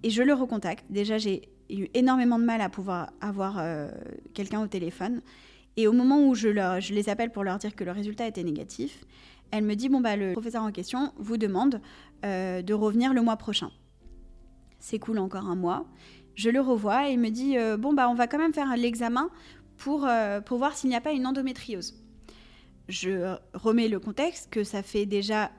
[0.04, 0.86] Et je le recontacte.
[0.90, 3.90] Déjà, j'ai eu énormément de mal à pouvoir avoir euh,
[4.34, 5.22] quelqu'un au téléphone.
[5.76, 6.48] Et au moment où je,
[6.94, 9.04] les appelle pour leur dire que le résultat était négatif,
[9.52, 11.82] elle me dit bon bah le professeur en question vous demande
[12.26, 13.72] euh, de revenir le mois prochain.
[14.80, 15.86] C'est cool encore un mois.
[16.36, 18.76] Je le revois et il me dit euh, bon bah on va quand même faire
[18.76, 19.30] l'examen
[19.78, 20.08] pour,
[20.46, 21.94] pour voir s'il n'y a pas une endométriose.
[22.88, 25.52] Je remets le contexte que ça fait déjà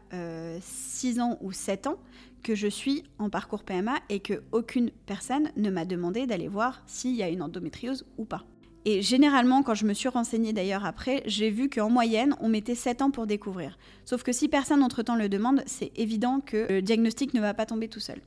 [0.60, 1.98] 6 ans ou 7 ans
[2.42, 6.82] que je suis en parcours PMA et que aucune personne ne m'a demandé d'aller voir
[6.86, 8.44] s'il y a une endométriose ou pas.
[8.84, 12.74] Et généralement, quand je me suis renseignée d'ailleurs après, j'ai vu qu'en moyenne, on mettait
[12.74, 13.76] 7 ans pour découvrir.
[14.06, 17.66] Sauf que si personne entre-temps le demande, c'est évident que le diagnostic ne va pas
[17.66, 18.20] tomber tout seul.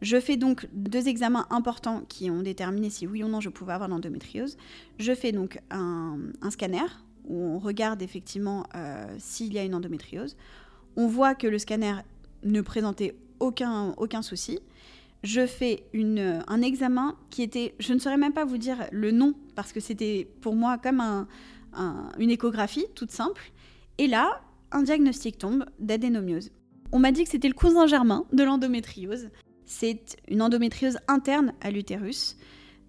[0.00, 3.72] Je fais donc deux examens importants qui ont déterminé si oui ou non je pouvais
[3.72, 4.56] avoir l'endométriose.
[4.98, 6.18] Je fais donc un,
[6.50, 6.86] scanner
[7.28, 10.36] où on regarde effectivement euh, s'il y a une endométriose.
[10.96, 11.94] On voit que le scanner
[12.42, 14.60] ne présentait aucun, aucun souci
[15.22, 19.12] je fais une, un examen qui était, je ne saurais même pas vous dire le
[19.12, 21.28] nom, parce que c'était pour moi comme un,
[22.18, 23.52] une échographie toute simple.
[23.98, 24.40] Et là,
[24.72, 26.50] un diagnostic tombe d'adénomiose.
[26.90, 29.30] On m'a dit que c'était le cousin germain de l'endométriose.
[29.64, 32.36] C'est une endométriose interne à l'utérus.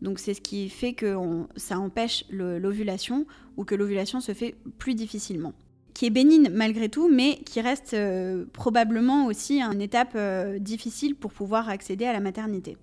[0.04, 1.18] Donc c'est ce qui fait que
[1.56, 3.26] ça empêche l'ovulation
[3.58, 5.54] ou que l'ovulation se fait plus difficilement
[5.94, 11.16] qui est bénigne malgré tout, mais qui reste euh, probablement aussi une étape euh, difficile
[11.16, 12.78] pour pouvoir accéder à la maternité.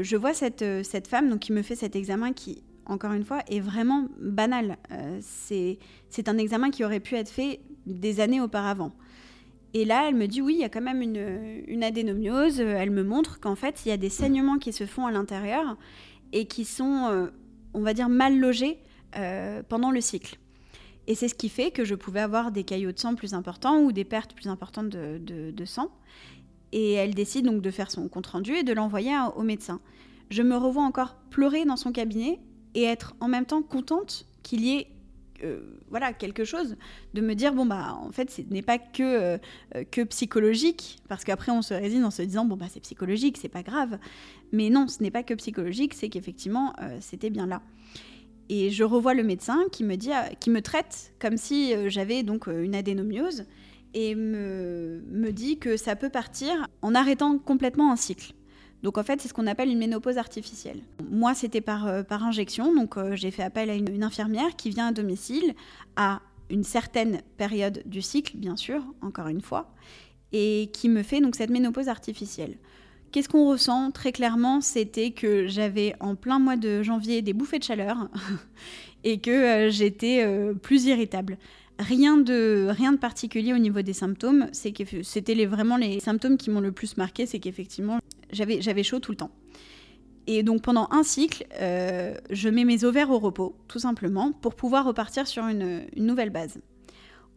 [0.00, 3.60] Je vois cette, euh, femme qui me fait cet examen qui, encore une fois, est
[3.60, 4.78] vraiment banal.
[5.20, 5.78] c'est
[6.26, 8.92] un examen qui aurait pu être fait des années auparavant.
[9.74, 12.60] Et là, elle me dit oui, il y a quand même une, une adénomiose.
[12.60, 15.76] Elle me montre qu'en fait, il y a des saignements qui se font à l'intérieur
[16.32, 17.30] et qui sont,
[17.74, 18.78] on va dire, mal logés
[19.68, 20.38] pendant le cycle.
[21.08, 23.80] Et c'est ce qui fait que je pouvais avoir des caillots de sang plus importants
[23.80, 25.90] ou des pertes plus importantes de, sang.
[26.72, 29.80] Et elle décide donc de faire son compte-rendu et de l'envoyer au médecin.
[30.28, 32.40] Je me revois encore pleurer dans son cabinet
[32.74, 34.88] et être en même temps contente qu'il y ait
[35.44, 36.76] euh, voilà quelque chose
[37.14, 39.38] de me dire bon bah en fait ce n'est pas que euh,
[39.90, 43.48] que psychologique parce qu'après on se résigne en se disant bon bah c'est psychologique c'est
[43.48, 43.98] pas grave.
[44.52, 47.62] Mais non ce n'est pas que psychologique c'est qu'effectivement euh, c'était bien là.
[48.48, 52.46] Et je revois le médecin qui me dit qui me traite comme si j'avais donc
[52.46, 53.44] une adénomiose
[53.92, 58.32] et me, me dit que ça peut partir en arrêtant complètement un cycle
[58.82, 60.80] donc en fait, c'est ce qu'on appelle une ménopause artificielle.
[61.10, 64.70] Moi, c'était par, euh, par injection, donc euh, j'ai fait appel à une, infirmière qui
[64.70, 65.54] vient à domicile
[65.96, 69.74] à une certaine période du cycle, bien sûr, encore une fois,
[70.32, 72.56] et qui me fait donc cette ménopause artificielle.
[73.10, 77.58] Qu'est-ce qu'on ressent Très clairement, c'était que j'avais en plein mois de janvier des bouffées
[77.58, 78.08] de chaleur
[79.04, 80.24] et que euh, j'étais
[80.62, 81.36] plus irritable.
[81.80, 86.36] Rien de, rien de particulier au niveau des symptômes, c'est que c'était vraiment les symptômes
[86.36, 87.98] qui m'ont le plus marqué, c'est qu'effectivement
[88.32, 89.30] j'avais, j'avais chaud tout le temps.
[90.28, 94.54] Et donc pendant un cycle, euh, je mets mes ovaires au repos, tout simplement, pour
[94.54, 96.60] pouvoir repartir sur une, nouvelle base.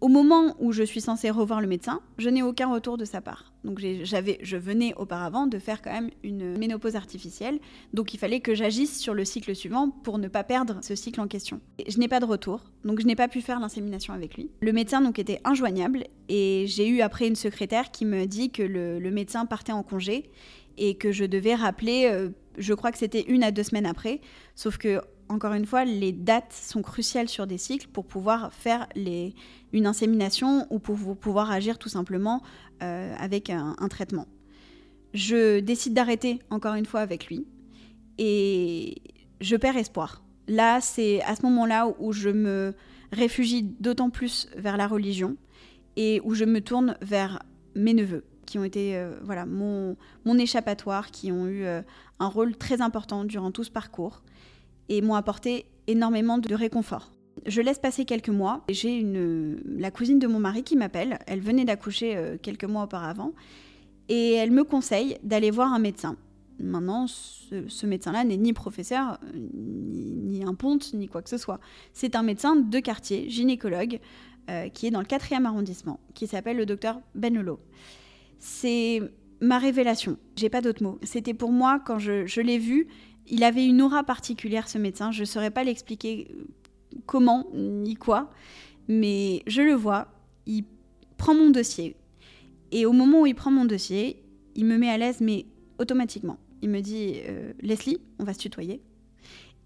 [0.01, 3.21] Au moment où je suis censée revoir le médecin, je n'ai aucun retour de sa
[3.21, 3.53] part.
[3.63, 7.59] Donc j'avais, je venais auparavant de faire quand même une ménopause artificielle,
[7.93, 11.21] donc il fallait que j'agisse sur le cycle suivant pour ne pas perdre ce cycle
[11.21, 11.61] en question.
[11.87, 14.49] je n'ai pas de retour, donc je n'ai pas pu faire l'insémination avec lui.
[14.61, 18.63] Le médecin donc était injoignable et j'ai eu après une secrétaire qui me dit que
[18.63, 20.31] le médecin partait en congé
[20.77, 24.21] et que je devais rappeler, euh, je crois que c'était une à deux semaines après,
[24.55, 28.87] sauf que encore une fois, les dates sont cruciales sur des cycles pour pouvoir faire
[28.95, 32.43] une insémination ou pour pouvoir agir tout simplement
[32.83, 34.27] euh, avec un, traitement.
[35.13, 37.45] Je décide d'arrêter encore une fois avec lui
[38.17, 39.01] et
[39.39, 40.21] je perds espoir.
[40.49, 42.73] Là, c'est à ce moment-là où je me
[43.13, 45.37] réfugie d'autant plus vers la religion
[45.95, 47.39] et où je me tourne vers
[47.73, 51.81] mes neveux qui ont été euh, voilà, mon, mon, échappatoire, qui ont eu euh,
[52.19, 54.23] un rôle très important durant tout ce parcours
[54.89, 57.13] et m'ont apporté énormément de réconfort.
[57.45, 58.65] Je laisse passer quelques mois.
[58.67, 61.19] J'ai une la cousine de mon mari qui m'appelle.
[61.27, 63.31] Elle venait d'accoucher euh, quelques mois auparavant
[64.09, 66.17] et elle me conseille d'aller voir un médecin.
[66.59, 71.61] Maintenant, ce, médecin-là n'est ni professeur, ni, ni, un ponte, ni quoi que ce soit.
[71.93, 73.99] C'est un médecin de quartier, gynécologue,
[74.73, 77.59] qui est dans le 4e arrondissement, qui s'appelle le docteur Benelo
[78.41, 79.01] c'est
[79.39, 80.17] ma révélation.
[80.35, 80.99] J'ai pas d'autres mots.
[81.03, 82.87] C'était pour moi, quand je, l'ai vu,
[83.27, 85.11] il avait une aura particulière, ce médecin.
[85.11, 86.43] Je ne saurais pas l'expliquer euh,
[87.05, 88.31] comment ni quoi,
[88.87, 90.07] mais je le vois.
[90.47, 90.65] Il
[91.17, 91.95] prend mon dossier.
[92.71, 94.23] Et au moment où il prend mon dossier,
[94.55, 95.45] il me met à l'aise, mais
[95.77, 96.37] automatiquement.
[96.63, 98.81] Il me dit euh, Leslie, on va se tutoyer.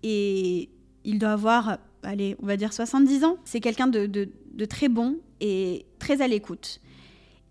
[0.04, 0.70] Et
[1.06, 3.38] il doit avoir, allez, on va dire 70 ans.
[3.46, 6.82] C'est quelqu'un de très bon et très à l'écoute.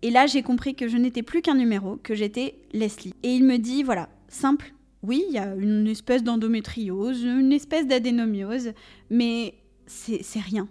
[0.01, 3.13] Et là, j'ai compris que je n'étais plus qu'un numéro, que j'étais Leslie.
[3.23, 7.87] Et il me dit, voilà, simple, oui, il y a une espèce d'endométriose, une espèce
[7.87, 8.73] d'adénomiose,
[9.09, 9.55] mais
[9.87, 10.67] c'est rien.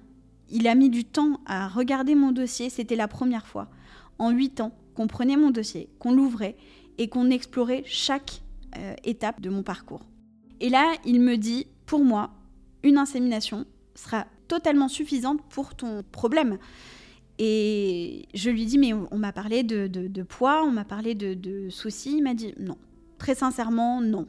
[0.51, 3.69] Il a mis du temps à regarder mon dossier, c'était la première fois,
[4.19, 6.57] en huit ans, qu'on prenait mon dossier, qu'on l'ouvrait
[6.99, 8.43] et qu'on explorait chaque
[8.77, 10.07] euh, étape de mon parcours.
[10.61, 12.31] Et là, il me dit, pour moi,
[12.83, 16.59] une insémination sera totalement suffisante pour ton problème.
[17.39, 22.17] Et je lui dis, mais on, m'a parlé de, poids, on m'a parlé de, soucis.
[22.19, 22.77] Il m'a dit, non.
[23.19, 24.27] Très sincèrement, non.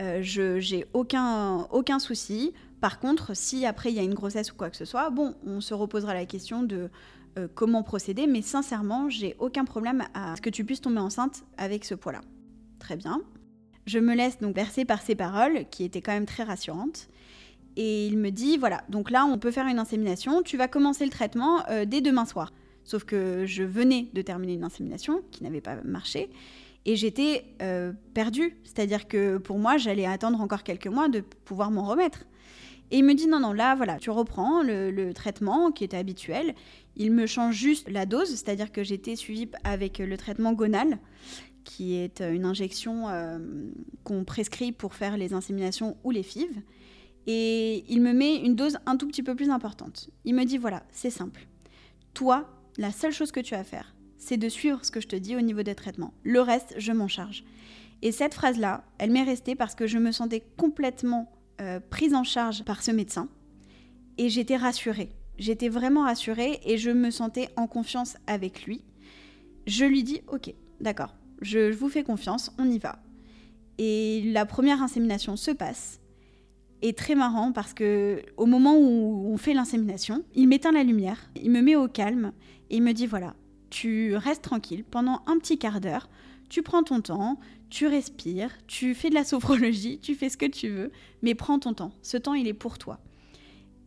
[0.00, 2.52] Euh, je j'ai aucun, aucun souci.
[2.80, 5.34] Par contre, si après il y a une grossesse ou quoi que ce soit, bon,
[5.46, 6.90] on se reposera la question de
[7.38, 8.26] euh, comment procéder.
[8.26, 12.20] Mais sincèrement, j'ai aucun problème à ce que tu puisses tomber enceinte avec ce poids-là.
[12.78, 13.20] Très bien.
[13.86, 17.08] Je me laisse donc bercer par ces paroles, qui étaient quand même très rassurantes.
[17.76, 21.04] Et il me dit, voilà, donc là, on peut faire une insémination, tu vas commencer
[21.04, 22.52] le traitement euh, dès demain soir.
[22.84, 26.30] Sauf que je venais de terminer une insémination qui n'avait pas marché
[26.84, 28.56] et j'étais euh, perdue.
[28.64, 32.24] C'est-à-dire que pour moi, j'allais attendre encore quelques mois de pouvoir m'en remettre.
[32.90, 36.54] Et il me dit, non, non, là, voilà, tu reprends le, traitement qui était habituel.
[36.96, 40.98] Il me change juste la dose, c'est-à-dire que j'étais suivie avec le traitement gonal
[41.64, 43.38] qui est une injection euh,
[44.02, 46.50] qu'on prescrit pour faire les inséminations ou les FIV
[47.26, 50.10] et il me met une dose un tout petit peu plus importante.
[50.24, 51.46] Il me dit voilà, c'est simple.
[52.14, 55.08] Toi, la seule chose que tu as à faire, c'est de suivre ce que je
[55.08, 56.14] te dis au niveau des traitements.
[56.22, 57.44] Le reste, je m'en charge.
[58.02, 61.30] Et cette phrase-là, elle m'est restée parce que je me sentais complètement
[61.60, 63.28] euh, prise en charge par ce médecin
[64.18, 65.10] et j'étais rassurée.
[65.38, 68.84] J'étais vraiment rassurée et je me sentais en confiance avec lui.
[69.66, 72.98] Je lui dis ok, d'accord, je vous fais confiance, on y va.
[73.78, 76.01] Et la première insémination se passe
[76.82, 81.18] est très marrant parce que au moment où on fait l'insémination, il m'éteint la lumière,
[81.40, 82.32] il me met au calme
[82.70, 83.34] et il me dit voilà,
[83.70, 86.08] tu restes tranquille pendant un petit quart d'heure,
[86.48, 87.38] tu prends ton temps,
[87.70, 90.92] tu respires, tu fais de la sophrologie, tu fais ce que tu veux,
[91.22, 91.92] mais prends ton temps.
[92.02, 93.00] Ce temps, il est pour toi.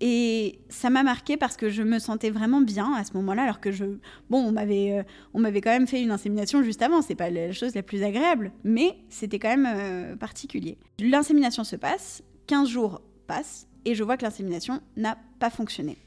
[0.01, 3.59] Et ça m'a marqué parce que je me sentais vraiment bien à ce moment-là, alors
[3.61, 3.85] que je.
[4.29, 5.03] Bon, on m'avait, euh,
[5.33, 8.03] on m'avait quand même fait une insémination juste avant, c'est pas la chose la plus
[8.03, 10.77] agréable, mais c'était quand même euh, particulier.
[10.99, 15.97] L'insémination se passe, 15 jours passent, et je vois que l'insémination n'a pas fonctionné.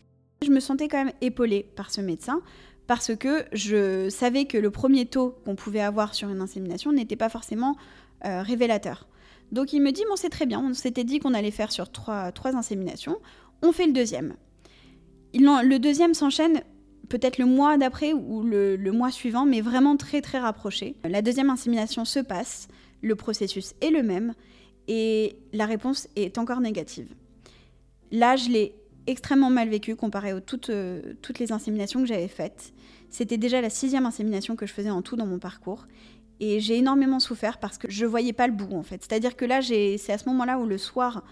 [0.43, 2.43] Je me sentais quand même épaulée par ce médecin
[2.87, 7.17] parce que je savais que le premier taux qu'on pouvait avoir sur une insémination n'était
[7.17, 7.77] pas forcément
[8.25, 9.09] euh, révélateur.
[9.53, 11.91] Donc il me dit, bon c'est très bien, on s'était dit qu'on allait faire sur
[11.91, 13.19] trois, trois inséminations,
[13.63, 14.35] on fait le deuxième.
[15.35, 16.63] le deuxième s'enchaîne
[17.09, 20.97] peut-être le mois d'après ou le, mois suivant, mais vraiment très très rapproché.
[21.05, 22.69] La deuxième insémination se passe,
[23.03, 24.35] le processus est le même,
[24.89, 27.15] et la réponse est encore négative.
[28.11, 28.75] Là, je l'ai
[29.07, 32.73] extrêmement mal vécu comparé toutes, euh, toutes les inséminations que j'avais faites.
[33.11, 35.87] C'était déjà la sixième insémination que je faisais en tout dans mon parcours.
[36.41, 39.03] Et j'ai énormément souffert parce que je voyais pas le bout en fait.
[39.03, 41.25] C'est-à-dire que là, c'est à ce moment-là où le soir,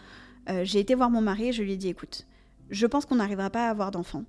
[0.49, 2.27] euh, j'ai été voir mon mari et je lui ai dit écoute,
[2.71, 4.25] je pense qu'on n'arrivera pas à avoir d'enfants.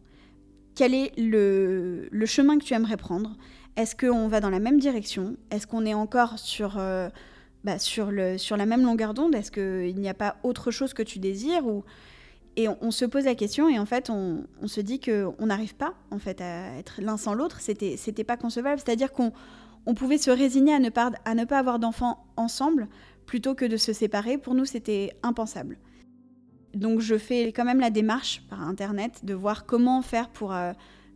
[0.75, 3.35] Quel est le, chemin que tu aimerais prendre?
[3.75, 5.35] Est-ce qu'on va dans la même direction?
[5.49, 7.09] Est-ce qu'on est encore sur, euh,
[7.67, 10.93] bah, sur, le, sur la même longueur d'onde Est-ce qu'il n'y a pas autre chose
[10.93, 11.83] que tu désires ou...
[12.55, 15.93] Et on, se pose la question et en fait on, se dit qu'on n'arrive pas
[16.09, 17.59] en fait à être l'un sans l'autre.
[17.59, 18.81] C'était, c'était pas concevable.
[18.83, 19.33] C'est-à-dire qu'on
[19.85, 22.87] on pouvait se résigner à ne pas, à ne pas avoir d'enfants ensemble
[23.25, 24.37] plutôt que de se séparer.
[24.37, 25.77] Pour nous, c'était impensable.
[26.73, 30.71] Donc je fais quand même la démarche par Internet de voir comment faire pour euh,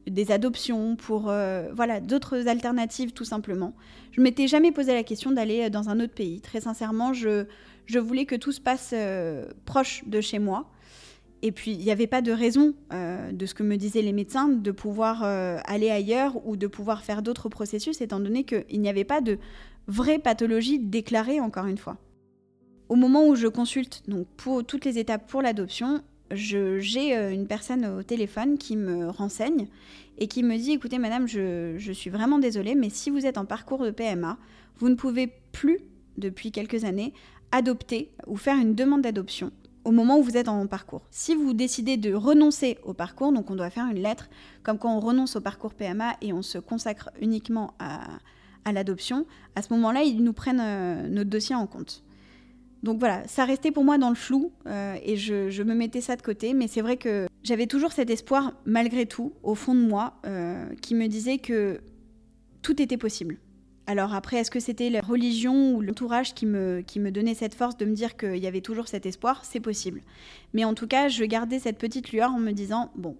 [0.07, 3.73] des adoptions, pour euh, voilà d'autres alternatives tout simplement.
[4.11, 6.41] Je m'étais jamais posé la question d'aller dans un autre pays.
[6.41, 7.45] Très sincèrement, je,
[7.85, 10.69] je voulais que tout se passe euh, proche de chez moi.
[11.43, 14.13] Et puis, il n'y avait pas de raison, euh, de ce que me disaient les
[14.13, 18.79] médecins, de pouvoir euh, aller ailleurs ou de pouvoir faire d'autres processus, étant donné qu'il
[18.79, 19.39] n'y avait pas de
[19.87, 21.97] vraie pathologie déclarée, encore une fois.
[22.89, 26.01] Au moment où je consulte donc pour toutes les étapes pour l'adoption,
[26.35, 29.67] j'ai euh, une personne au téléphone qui me renseigne
[30.17, 33.45] et qui me dit écoutez madame, je, suis vraiment désolée, mais si vous êtes en
[33.45, 34.37] parcours de PMA,
[34.77, 35.79] vous ne pouvez plus,
[36.17, 37.13] depuis quelques années,
[37.51, 39.51] adopter ou faire une demande d'adoption
[39.83, 41.01] au moment où vous êtes en parcours.
[41.09, 44.29] Si vous décidez de renoncer au parcours, donc on doit faire une lettre
[44.63, 48.01] comme quand on renonce au parcours PMA et on se consacre uniquement à,
[48.71, 52.03] l'adoption, à ce moment-là, ils nous prennent euh, notre dossier en compte.
[52.83, 56.15] Donc voilà, ça restait pour moi dans le flou euh, et je, me mettais ça
[56.15, 59.81] de côté, mais c'est vrai que j'avais toujours cet espoir, malgré tout, au fond de
[59.81, 61.79] moi, euh, qui me disait que
[62.63, 63.37] tout était possible.
[63.85, 67.53] Alors après, est-ce que c'était la religion ou l'entourage qui me, qui me donnait cette
[67.53, 69.43] force de me dire qu'il y avait toujours cet espoir?
[69.43, 70.01] C'est possible.
[70.53, 73.15] Mais en tout cas, je gardais cette petite lueur en me disant, bon,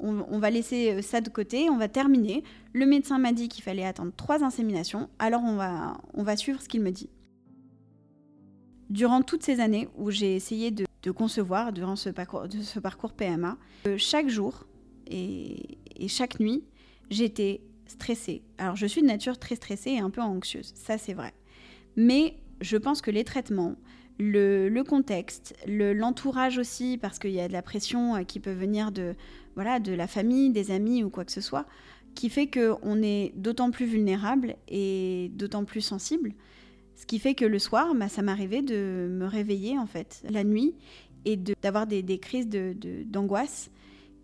[0.00, 2.42] on, va laisser euh, ça de côté, on va terminer.
[2.72, 6.60] Le médecin m'a dit qu'il fallait attendre trois inséminations, alors on va, on va suivre
[6.60, 7.08] ce qu'il me dit.
[8.90, 13.12] Durant toutes ces années où j'ai essayé de, concevoir, durant ce parcours, de ce parcours
[13.12, 14.66] PMA, euh, chaque jour
[15.06, 16.64] et, et chaque nuit,
[17.10, 18.42] j'étais stressée.
[18.58, 21.32] Alors je suis de nature très stressée et un peu anxieuse, ça c'est vrai.
[21.96, 23.76] Mais je pense que les traitements,
[24.18, 28.92] le, contexte, l'entourage aussi, parce qu'il y a de la pression euh, qui peut venir
[28.92, 29.14] de,
[29.54, 31.66] voilà, de la famille, des amis ou quoi que ce soit,
[32.14, 36.32] qui fait qu'on est d'autant plus vulnérable et d'autant plus sensible.
[36.96, 40.44] Ce qui fait que le soir, bah, ça m'arrivait de me réveiller en fait la
[40.44, 40.74] nuit
[41.24, 43.70] et d'avoir des, des, crises d'angoisse.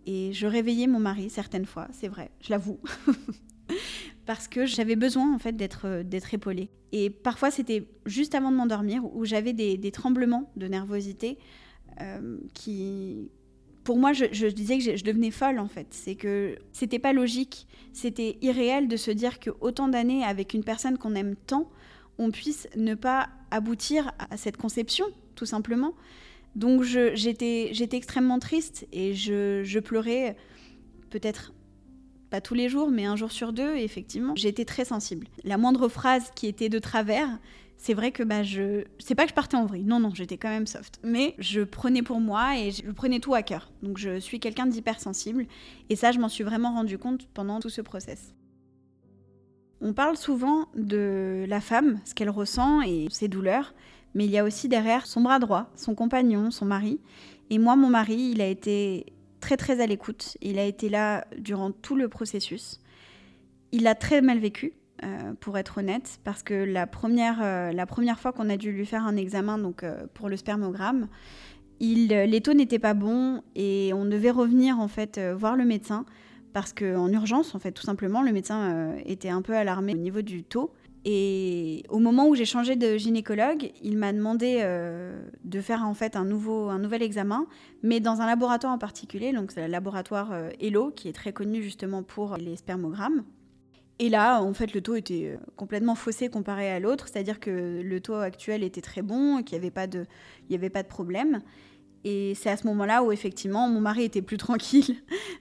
[0.07, 2.79] De, et je réveillais mon mari certaines fois, c'est vrai, je l'avoue.
[4.27, 6.69] parce que j'avais besoin en fait d'être euh, d'être épaulée.
[6.93, 11.39] Et parfois c'était juste avant de m'endormir où j'avais des, tremblements de nervosité
[12.01, 13.31] euh, qui,
[13.85, 15.89] pour moi, je, disais que je, devenais folle en fait.
[15.91, 20.65] C'est que c'était pas logique, c'était irréel de se dire que autant d'années avec une
[20.65, 21.69] personne qu'on aime tant,
[22.21, 25.95] on puisse ne pas aboutir à cette conception, tout simplement.
[26.55, 30.37] Donc j'étais extrêmement triste et je, je pleurais
[31.09, 31.53] peut-être
[32.29, 35.27] pas tous les jours, mais un jour sur deux, effectivement, j'étais très sensible.
[35.45, 37.39] La moindre phrase qui était de travers,
[37.77, 38.85] c'est vrai que bah, je.
[38.99, 41.01] C'est pas que je partais en vrille, non, non, j'étais quand même soft.
[41.03, 43.73] Mais je prenais pour moi et je prenais tout à cœur.
[43.83, 45.47] Donc je suis quelqu'un d'hypersensible.
[45.89, 48.35] Et ça, je m'en suis vraiment rendu compte pendant tout ce process.
[49.81, 53.75] On parle souvent de la femme, ce qu'elle ressent et ses douleurs,
[54.15, 57.01] mais il y a aussi derrière son bras droit, son compagnon, son mari.
[57.49, 59.07] Et moi, mon mari, il a été
[59.41, 60.37] très très à l'écoute.
[60.43, 62.81] Il a été là durant tout le processus.
[63.73, 67.87] Il a très mal vécu, euh, pour être honnête, parce que la première, euh, la
[67.87, 71.09] première fois qu'on a dû lui faire un examen donc, euh, pour le spermogramme,
[71.79, 76.05] il, les taux n'étaient pas bons et on devait revenir en fait voir le médecin
[76.53, 80.23] parce qu'en urgence, en fait, tout simplement, le médecin était un peu alarmé au niveau
[80.23, 80.73] du taux.
[81.05, 85.95] Et au moment où j'ai changé de gynécologue, il m'a demandé euh, de faire en
[85.95, 87.47] fait un, nouveau, un nouvel examen,
[87.83, 91.33] mais dans un laboratoire en particulier, donc c'est le laboratoire euh, ELO, qui est très
[91.33, 93.25] connu justement pour les spermogrammes.
[93.99, 97.81] Et là, en fait, le taux était euh, complètement faussé comparé à l'autre, c'est-à-dire que
[97.83, 99.73] le taux actuel était très bon, qu'il n'y avait,
[100.55, 101.41] avait pas de problème.
[102.05, 104.97] Et c'est à ce moment-là où effectivement mon mari était plus tranquille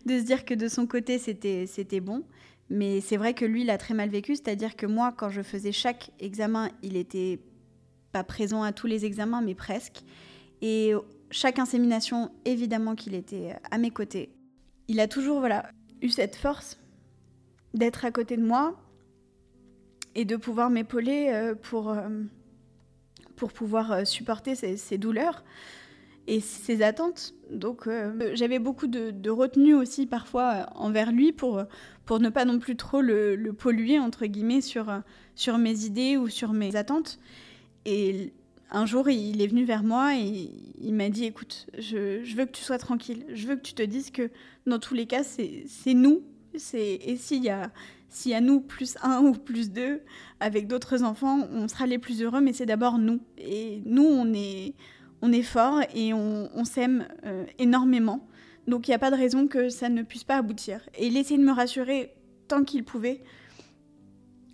[0.05, 2.24] de se dire que de son côté c'était, c'était bon.
[2.70, 5.41] Mais c'est vrai que lui, il a très mal vécu, c'est-à-dire que moi, quand je
[5.41, 7.39] faisais chaque examen, il était
[8.12, 10.03] pas présent à tous les examens, mais presque.
[10.62, 10.93] Et
[11.32, 14.30] chaque insémination, évidemment qu'il était à mes côtés.
[14.88, 16.80] Il a toujours voilà, eu cette force
[17.74, 18.76] d'être à côté de moi
[20.16, 22.10] et de pouvoir m'épauler euh, pour, euh,
[23.36, 25.43] pour pouvoir euh, supporter ces, douleurs
[26.30, 27.34] et ses attentes.
[27.51, 27.89] Donc
[28.34, 31.63] j'avais beaucoup de, retenue aussi parfois envers lui pour,
[32.05, 35.01] pour ne pas non plus trop le, polluer, entre guillemets, sur,
[35.36, 37.19] sur mes idées ou sur mes attentes.
[37.86, 38.32] Et
[38.69, 42.51] un jour, il est venu vers moi et il m'a dit, écoute, je, veux que
[42.51, 44.30] tu sois tranquille, je veux que tu te dises que
[44.67, 46.21] dans tous les cas, c'est nous.
[46.73, 47.71] Et s'il y a...
[48.25, 50.01] Y a nous plus un ou plus deux
[50.39, 53.19] avec d'autres enfants, on sera les plus heureux, mais c'est d'abord nous.
[53.38, 54.73] Et nous, on est,
[55.22, 58.28] on est fort et on, s'aime euh, énormément.
[58.67, 60.82] Donc il n'y a pas de raison que ça ne puisse pas aboutir.
[60.97, 62.13] Et il essayait de me rassurer
[62.47, 63.22] tant qu'il pouvait.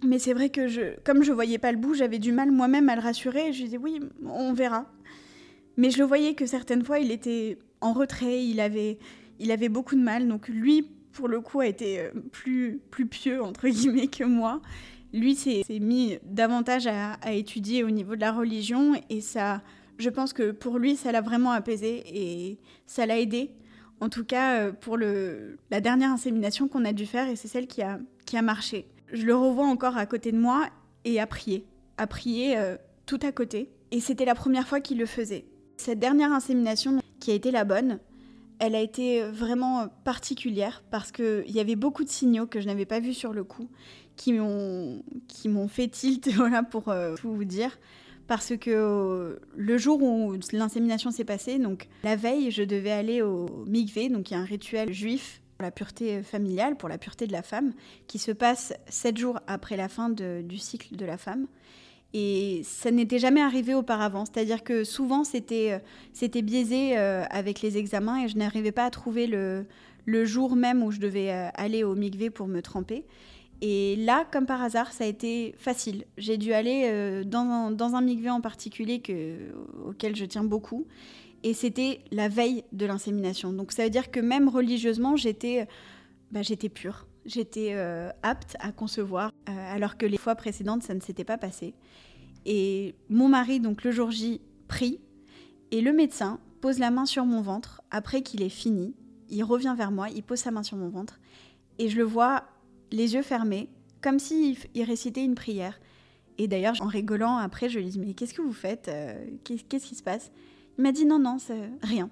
[0.04, 2.90] Mais c'est vrai que je, comme je voyais pas le bout, j'avais du mal moi-même
[2.90, 3.54] à le rassurer.
[3.54, 4.86] Je disais oui, on verra.
[5.78, 8.98] Mais je le voyais que certaines fois, il était en retrait, il avait,
[9.40, 10.28] il avait beaucoup de mal.
[10.28, 14.62] Donc lui, pour le coup, a été euh, plus, plus pieux, entre guillemets, que moi.
[15.14, 19.62] Lui s'est mis davantage à, à, étudier au niveau de la religion et ça,
[19.98, 23.52] je pense que pour lui, ça l'a vraiment apaisé et ça l'a aidé
[24.02, 27.48] en tout cas, euh, pour le, la dernière insémination qu'on a dû faire, et c'est
[27.48, 28.88] celle qui a, qui a marché.
[29.12, 30.68] Je le revois encore à côté de moi
[31.06, 31.66] et à prier.
[31.98, 32.76] À prier euh,
[33.06, 33.70] tout à côté.
[33.92, 35.46] Et c'était la première fois qu'il le faisait.
[35.78, 38.00] Cette dernière insémination, qui a été la bonne,
[38.60, 42.86] elle a été vraiment particulière parce qu'il y avait beaucoup de signaux que je n'avais
[42.86, 43.70] pas vus sur le coup
[44.16, 47.78] qui m'ont fait tilt, voilà, pour euh, tout vous dire
[48.28, 53.22] parce que euh, le jour où l'insémination s'est passée, donc la veille, je devais aller
[53.22, 56.98] au mikvé, donc il y a un rituel juif pour la pureté familiale, pour la
[56.98, 57.74] pureté de la femme,
[58.08, 61.48] qui se passe sept jours après la fin du cycle de la femme.
[62.14, 64.24] Et ça n'était jamais arrivé auparavant.
[64.26, 65.82] C'est-à-dire que souvent, c'était,
[66.24, 69.66] euh, biaisé euh, avec les examens et je n'arrivais pas à trouver le,
[70.06, 73.06] le, jour même où je devais aller au mikvé pour me tremper.
[73.62, 76.06] Et là, comme par hasard, ça a été facile.
[76.18, 79.54] J'ai dû aller euh, dans, un, dans un en particulier que,
[79.86, 80.86] auquel je tiens beaucoup.
[81.44, 83.54] Et c'était la veille de l'insémination.
[83.54, 85.68] Donc ça veut dire que même religieusement, j'étais
[86.32, 87.08] bah, j'étais pure.
[87.26, 91.38] J'étais euh, apte à concevoir, euh, alors que les fois précédentes, ça ne s'était pas
[91.38, 91.74] passé.
[92.46, 95.00] Et mon mari, donc le jour J, prie.
[95.72, 97.82] Et le médecin pose la main sur mon ventre.
[97.90, 98.94] Après qu'il ait fini,
[99.30, 101.20] il revient vers moi, il pose sa main sur mon ventre.
[101.80, 102.44] Et je le vois
[102.96, 103.70] les yeux fermés,
[104.02, 105.80] comme s'il il récitait une prière.
[106.38, 109.88] Et d'ailleurs, en rigolant, après, je lui dis Mais qu'est-ce que vous faites euh, Qu'est-ce
[109.88, 110.32] qui se passe?
[110.78, 112.10] Il m'a dit Non, non, c'est rien.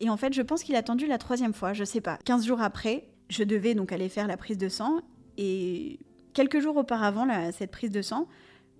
[0.00, 2.18] Et en fait, je pense qu'il a attendu la troisième fois, je sais pas.
[2.24, 5.00] 15 jours après, je devais donc aller faire la prise de sang.
[5.38, 5.98] Et
[6.34, 8.26] quelques jours auparavant, cette prise de sang,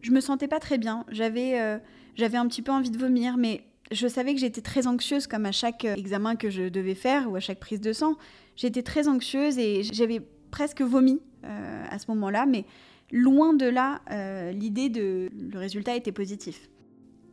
[0.00, 1.04] je me sentais pas très bien.
[1.10, 1.78] J'avais euh,
[2.16, 5.46] j'avais un petit peu envie de vomir, mais je savais que j'étais très anxieuse, comme
[5.46, 8.16] à chaque euh, examen que je devais faire ou à chaque prise de sang.
[8.56, 10.20] J'étais très anxieuse et j'avais
[10.52, 12.64] presque vomi euh, à ce moment-là, mais
[13.10, 16.68] loin de là, euh, l'idée de le résultat était positif.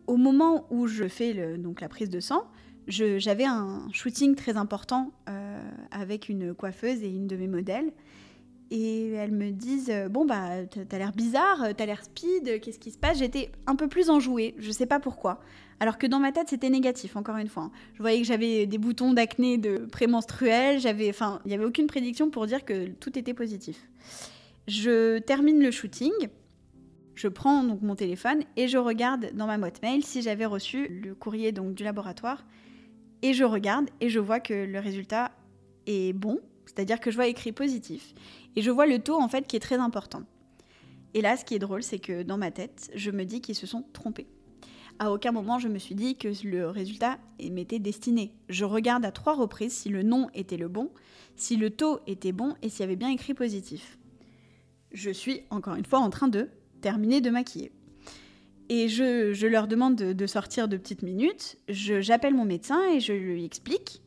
[0.07, 2.47] Au moment où je fais donc la prise de sang,
[2.87, 5.61] j'avais un shooting très important euh,
[5.91, 7.91] avec une coiffeuse et une de mes modèles.
[8.71, 12.97] Et elles me disent Bon, bah, t'as l'air bizarre, t'as l'air speed, qu'est-ce qui se
[12.97, 13.19] passe?
[13.19, 15.39] J'étais un peu plus enjouée, je sais pas pourquoi.
[15.79, 17.71] Alors que dans ma tête, c'était négatif, encore une fois.
[17.93, 21.87] Je voyais que j'avais des boutons d'acné de prémenstruel, j'avais, enfin, il n'y avait aucune
[21.87, 23.87] prédiction pour dire que tout était positif.
[24.67, 26.11] Je termine le shooting,
[27.15, 30.87] je prends donc mon téléphone et je regarde dans ma boîte mail si j'avais reçu
[30.87, 32.45] le courrier donc du laboratoire
[33.21, 35.31] et je regarde et je vois que le résultat
[35.85, 38.13] est bon, c'est-à-dire que je vois écrit positif
[38.55, 40.23] et je vois le taux en fait qui est très important.
[41.13, 43.55] Et là, ce qui est drôle, c'est que dans ma tête, je me dis qu'ils
[43.55, 44.27] se sont trompés.
[44.99, 48.33] À aucun moment je me suis dit que le résultat m'était destiné.
[48.49, 50.91] Je regarde à trois reprises si le nom était le bon,
[51.35, 53.97] si le taux était bon et s'il y avait bien écrit positif.
[54.91, 56.49] Je suis encore une fois en train de
[56.81, 57.71] terminer de maquiller.
[58.67, 61.57] Et je, leur demande de, sortir de petites minutes.
[61.67, 64.01] J'appelle mon médecin et je lui explique.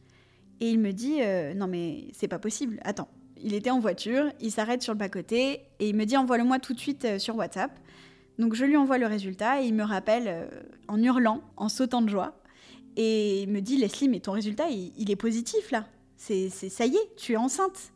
[0.60, 2.78] Et il me dit euh, Non, mais c'est pas possible.
[2.84, 3.08] Attends,
[3.42, 6.74] il était en voiture, il s'arrête sur le bas-côté et il me dit envoie-le-moi tout
[6.74, 7.72] de suite euh, sur WhatsApp.
[8.38, 10.46] Donc je lui envoie le résultat et il me rappelle euh,
[10.88, 12.40] en hurlant, en sautant de joie.
[12.96, 15.86] Et il me dit Leslie, mais ton résultat, il, est positif là.
[16.16, 17.92] C'est, ça y est, tu es enceinte.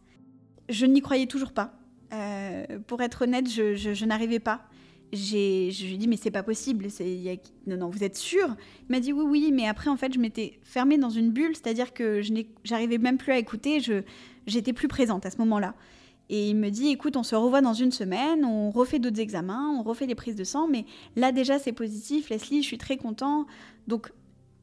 [0.69, 1.75] Je n'y croyais toujours pas.
[2.13, 4.63] Euh, pour être honnête, je, n'arrivais pas.
[5.13, 6.87] Je lui ai dit mais c'est pas possible.
[7.67, 8.57] Non non, vous êtes sûr?
[8.89, 11.55] Il m'a dit oui oui, mais après en fait je m'étais fermée dans une bulle,
[11.55, 12.33] c'est-à-dire que je
[12.65, 13.81] j'arrivais même plus à écouter.
[13.81, 14.03] Je,
[14.47, 15.75] j'étais plus présente à ce moment-là.
[16.29, 19.69] Et il me dit, écoute, on se revoit dans une semaine, on refait d'autres examens,
[19.79, 20.85] on refait les prises de sang, mais
[21.15, 23.47] là déjà c'est positif, Leslie, je suis très content.
[23.87, 24.11] Donc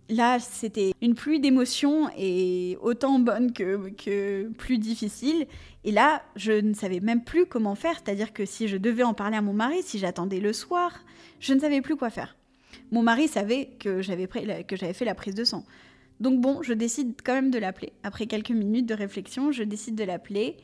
[0.09, 5.47] là, c'était une pluie d'émotions et autant bonne que, plus difficile.
[5.83, 9.13] Et là, je ne savais même plus comment faire, c'est-à-dire que si je devais en
[9.13, 11.03] parler à mon mari, si j'attendais le soir,
[11.39, 12.35] je ne savais plus quoi faire.
[12.91, 15.65] Mon mari savait que j'avais fait la prise de sang.
[16.19, 17.91] Donc bon, je décide quand même de l'appeler.
[18.03, 20.57] Après quelques minutes de réflexion, je décide de l'appeler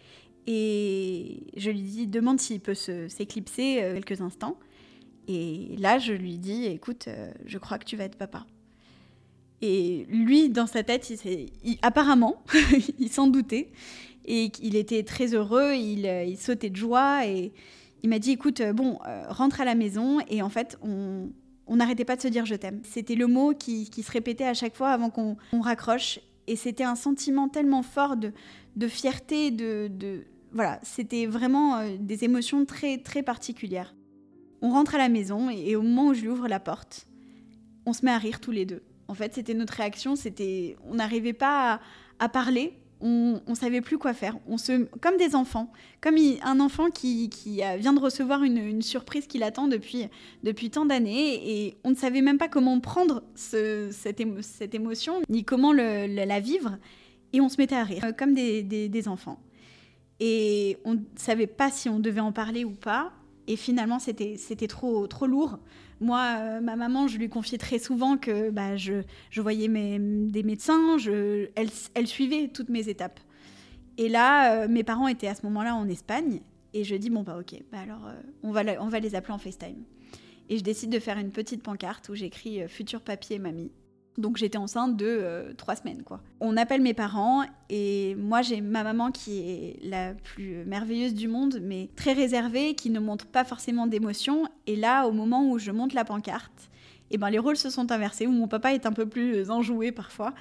[0.48, 4.58] et je lui dis, demande s'il peut s'éclipser euh, quelques instants.
[5.28, 8.46] Et là, je lui dis, écoute, euh, je crois que tu vas être papa.
[9.62, 11.12] Et lui, dans sa tête,
[11.82, 12.44] apparemment,
[13.00, 13.72] il s'en doutait.
[14.26, 17.26] Et il était très heureux, il, euh, sautait de joie.
[17.28, 17.52] Et
[18.04, 20.20] il m'a dit, écoute, bon, rentre à la maison.
[20.30, 21.30] Et en fait, on,
[21.76, 22.82] n'arrêtait pas de se dire je t'aime.
[22.84, 26.20] C'était le mot qui, se répétait à chaque fois avant qu'on raccroche.
[26.48, 32.66] Et c'était un sentiment tellement fort de, fierté, de, voilà, c'était vraiment euh, des émotions
[32.66, 33.94] très très particulières.
[34.62, 37.08] On rentre à la maison et, au moment où je lui ouvre la porte,
[37.86, 38.82] on se met à rire tous les deux.
[39.10, 41.82] En fait, c'était notre réaction, c'était on n'arrivait pas
[42.20, 44.38] à, parler, on, ne savait plus quoi faire.
[44.48, 47.30] On se, comme des enfants, comme un enfant qui,
[47.80, 50.08] vient de recevoir une, surprise qui l'attend depuis,
[50.44, 55.74] depuis tant d'années et on ne savait même pas comment prendre cette, émotion ni comment
[55.74, 56.78] la vivre
[57.34, 59.40] et on se mettait à rire euh, comme des, enfants.
[60.20, 63.14] Et on ne savait pas si on devait en parler ou pas.
[63.50, 65.58] Et finalement, c'était trop, trop lourd.
[66.00, 69.98] Moi, euh, ma maman, je lui confiais très souvent que bah, je, je voyais mes,
[69.98, 73.20] des médecins, je, elle, elle, suivait toutes mes étapes.
[73.98, 76.42] Et là, euh, mes parents étaient à ce moment-là en Espagne,
[76.76, 79.34] et je dis bon bah ok, bah alors euh, on, va on va les appeler
[79.34, 79.84] en FaceTime.
[80.48, 83.72] Et je décide de faire une petite pancarte où j'écris futur papier mamie.
[84.18, 86.22] Donc j'étais enceinte de euh, trois semaines, quoi.
[86.40, 91.28] On appelle mes parents et moi j'ai ma maman qui est la plus merveilleuse du
[91.28, 94.48] monde, mais très réservée, qui ne montre pas forcément d'émotion.
[94.68, 96.70] Et là, au moment où je monte la pancarte,
[97.12, 98.28] et eh ben les rôles se sont inversés.
[98.28, 100.34] Où mon papa est un peu plus enjoué parfois,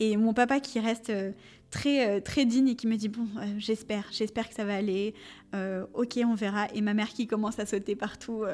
[0.00, 1.30] et mon papa qui reste euh,
[1.70, 3.26] très euh, très digne et qui me dit bon
[3.58, 5.14] j'espère j'espère que ça va aller
[5.94, 8.44] ok on verra et ma mère qui commence à sauter partout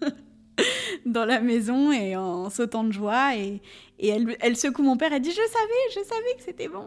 [1.06, 3.36] dans la maison et en sautant de joie.
[3.36, 3.60] Et,
[4.02, 6.84] elle, elle, secoue mon père, elle dit Je savais, je savais que c'était bon.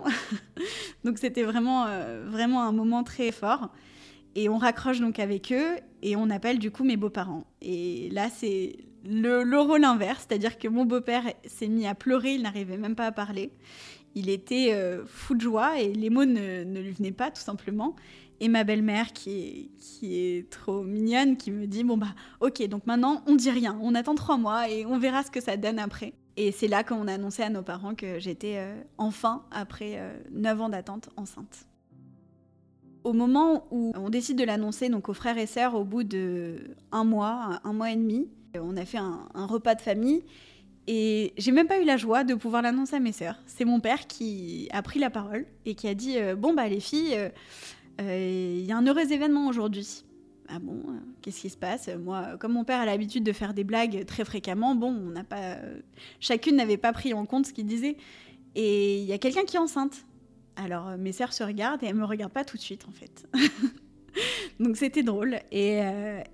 [1.04, 3.70] donc c'était vraiment, euh, vraiment un moment très fort.
[4.36, 7.46] Et on raccroche donc avec eux et on appelle du coup mes beaux-parents.
[7.62, 12.34] Et là, c'est le, le, rôle inverse, c'est-à-dire que mon beau-père s'est mis à pleurer,
[12.34, 13.52] il n'arrivait même pas à parler.
[14.16, 17.42] Il était euh, fou de joie et les mots ne, ne, lui venaient pas tout
[17.42, 17.96] simplement
[18.40, 22.68] et ma belle-mère qui est, qui est trop mignonne, qui me dit bon bah ok
[22.68, 25.58] donc maintenant on dit rien, on attend trois mois et on verra ce que ça
[25.58, 26.14] donne après.
[26.36, 30.18] Et c'est là qu'on a annoncé à nos parents que j'étais euh, enfin, après euh,
[30.32, 31.68] neuf ans d'attente, enceinte.
[33.04, 36.76] Au moment où on décide de l'annoncer donc aux frères et sœurs, au bout de
[36.92, 38.30] un mois, un mois et demi,
[38.60, 40.24] on a fait un, repas de famille
[40.88, 43.42] et j'ai même pas eu la joie de pouvoir l'annoncer à mes sœurs.
[43.46, 46.68] C'est mon père qui a pris la parole et qui a dit euh, bon bah
[46.68, 47.30] les filles, euh,
[48.00, 50.04] il y a un heureux événement aujourd'hui.
[50.50, 51.90] Ah bon, euh, qu'est-ce qui se passe?
[52.00, 55.24] Moi, comme mon père a l'habitude de faire des blagues très fréquemment, bon, on n'a
[55.24, 55.58] pas,
[56.20, 57.98] chacune n'avait pas pris en compte ce qu'il disait.
[58.56, 60.06] Et il y a quelqu'un qui est enceinte.
[60.56, 62.92] Alors euh, mes sœurs se regardent et elles me regardent pas tout de suite en
[62.92, 63.28] fait.
[64.60, 65.40] Donc c'était drôle.
[65.52, 65.82] Et,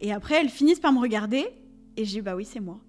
[0.02, 1.48] et, après elles finissent par me regarder
[1.96, 2.80] et j'ai dit bah oui c'est moi.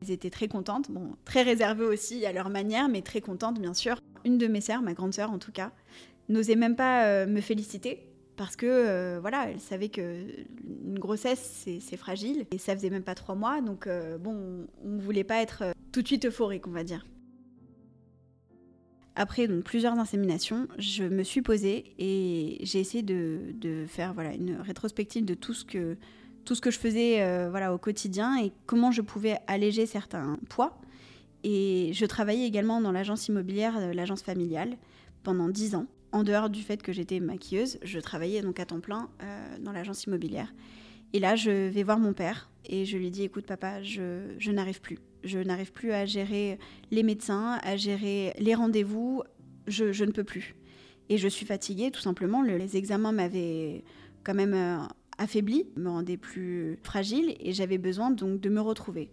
[0.00, 3.74] Elles étaient très contentes, bon très réservées aussi à leur manière, mais très contentes bien
[3.74, 3.98] sûr.
[4.24, 5.72] Une de mes sœurs, ma grande sœur en tout cas,
[6.28, 8.04] n'osait même pas euh, me féliciter
[8.36, 10.24] parce que euh, voilà, elle savait que
[10.84, 14.88] une grossesse c'est fragile et ça faisait même pas trois mois, donc euh, bon, on
[14.88, 17.04] ne voulait pas être tout de suite euphorique, on va dire.
[19.16, 24.56] Après donc plusieurs inséminations, je me suis posée et j'ai essayé de, faire voilà une
[24.60, 25.96] rétrospective de tout ce que
[26.44, 30.80] tout ce que je faisais voilà au quotidien et comment je pouvais alléger certains poids.
[31.42, 34.76] Et je travaillais également dans l'agence immobilière, l'agence familiale,
[35.24, 38.80] pendant dix ans en dehors du fait que j'étais maquilleuse, je travaillais donc à temps
[38.80, 40.52] plein euh, dans l'agence immobilière.
[41.12, 44.80] Et là, je vais voir mon père et je lui dis écoute, papa, je, n'arrive
[44.80, 44.98] plus.
[45.24, 46.58] Je n'arrive plus à gérer
[46.90, 49.22] les médecins, à gérer les rendez-vous.
[49.66, 50.54] Je, ne peux plus.
[51.08, 52.42] Et je suis fatiguée, tout simplement.
[52.42, 53.84] les examens m'avaient
[54.22, 54.78] quand même euh,
[55.18, 59.10] affaibli, me rendaient plus fragile et j'avais besoin donc de me retrouver.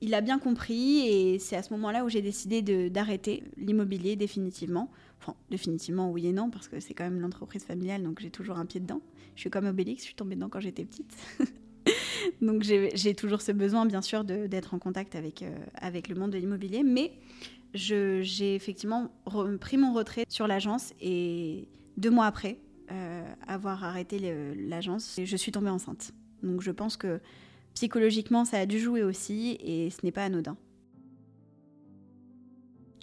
[0.00, 4.90] Il a bien compris et c'est à ce moment-là où j'ai décidé d'arrêter l'immobilier définitivement.
[5.26, 8.58] Enfin, définitivement, oui et non, parce que c'est quand même l'entreprise familiale, donc j'ai toujours
[8.58, 9.00] un pied dedans.
[9.34, 11.16] Je suis comme Obélix, je suis tombée dedans quand j'étais petite.
[12.40, 16.30] donc j'ai toujours ce besoin, bien sûr, d'être en contact avec, euh, avec le monde
[16.30, 16.84] de l'immobilier.
[16.84, 17.12] Mais
[17.74, 19.10] j'ai effectivement
[19.60, 22.60] pris mon retrait sur l'agence et deux mois après
[22.92, 26.12] euh, avoir arrêté l'agence, je suis tombée enceinte.
[26.44, 27.20] Donc je pense que
[27.74, 30.56] psychologiquement, ça a dû jouer aussi et ce n'est pas anodin.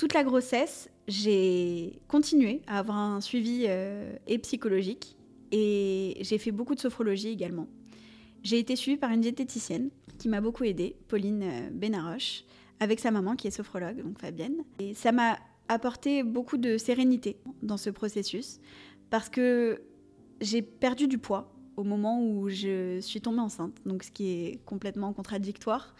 [0.03, 5.15] Toute la grossesse, j'ai continué à avoir un suivi euh, et psychologique
[5.53, 7.69] et j'ai fait beaucoup de sophrologie également.
[8.43, 12.43] J'ai été suivie par une diététicienne qui m'a beaucoup aidée, Pauline euh, Benaroche,
[12.81, 14.65] avec sa maman qui est sophrologue, donc Fabienne.
[14.77, 15.37] Et ça m'a
[15.69, 18.59] apporté beaucoup de sérénité dans ce processus
[19.09, 19.83] parce que
[20.41, 24.59] j'ai perdu du poids au moment où je suis tombée enceinte, donc ce qui est
[24.65, 25.95] complètement contradictoire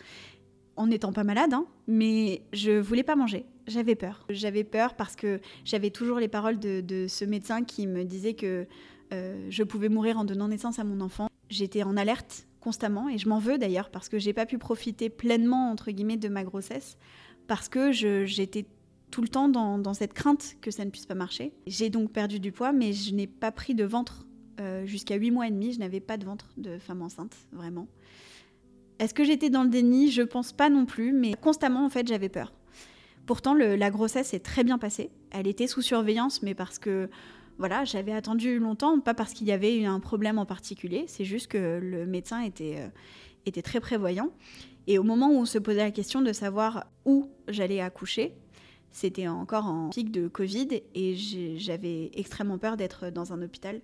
[0.76, 3.46] en n'étant pas malade, hein, mais je voulais pas manger.
[3.68, 4.26] J'avais peur.
[4.30, 8.68] J'avais peur parce que j'avais toujours les paroles de, ce médecin qui me disait que
[9.14, 11.28] euh, je pouvais mourir en donnant naissance à mon enfant.
[11.50, 15.10] J'étais en alerte constamment et je m'en veux d'ailleurs parce que j'ai pas pu profiter
[15.10, 16.98] pleinement entre guillemets de ma grossesse
[17.48, 18.66] parce que j'étais
[19.12, 21.54] tout le temps dans, cette crainte que ça ne puisse pas marcher.
[21.68, 24.26] J'ai donc perdu du poids, mais je n'ai pas pris de ventre
[24.60, 25.74] euh, jusqu'à 8 mois et demi.
[25.74, 27.88] Je n'avais pas de ventre de femme enceinte, vraiment.
[28.98, 30.10] Est-ce que j'étais dans le déni?
[30.10, 32.54] Je pense pas non plus, mais constamment en fait j'avais peur.
[33.26, 35.10] Pourtant, la grossesse est très bien passée.
[35.32, 37.10] Elle était sous surveillance, mais parce que
[37.58, 41.48] voilà, j'avais attendu longtemps, pas parce qu'il y avait un problème en particulier, c'est juste
[41.48, 42.78] que le médecin était,
[43.48, 44.32] euh, très prévoyant.
[44.88, 48.34] Et au moment où on se posait la question de savoir où j'allais accoucher,
[48.92, 51.16] c'était encore en pic de Covid et
[51.58, 53.82] j'avais extrêmement peur d'être dans un hôpital.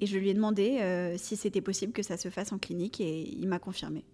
[0.00, 3.00] Et je lui ai demandé euh, si c'était possible que ça se fasse en clinique
[3.00, 4.04] et il m'a confirmé.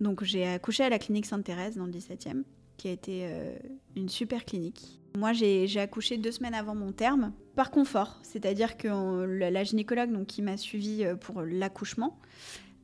[0.00, 2.42] Donc j'ai accouché à la clinique Sainte-Thérèse dans le 17e,
[2.76, 3.56] qui a été euh,
[3.96, 5.00] une super clinique.
[5.16, 8.88] Moi, j'ai accouché deux semaines avant mon terme, par confort, c'est-à-dire que
[9.24, 12.18] la, gynécologue donc, qui m'a suivie euh, pour l'accouchement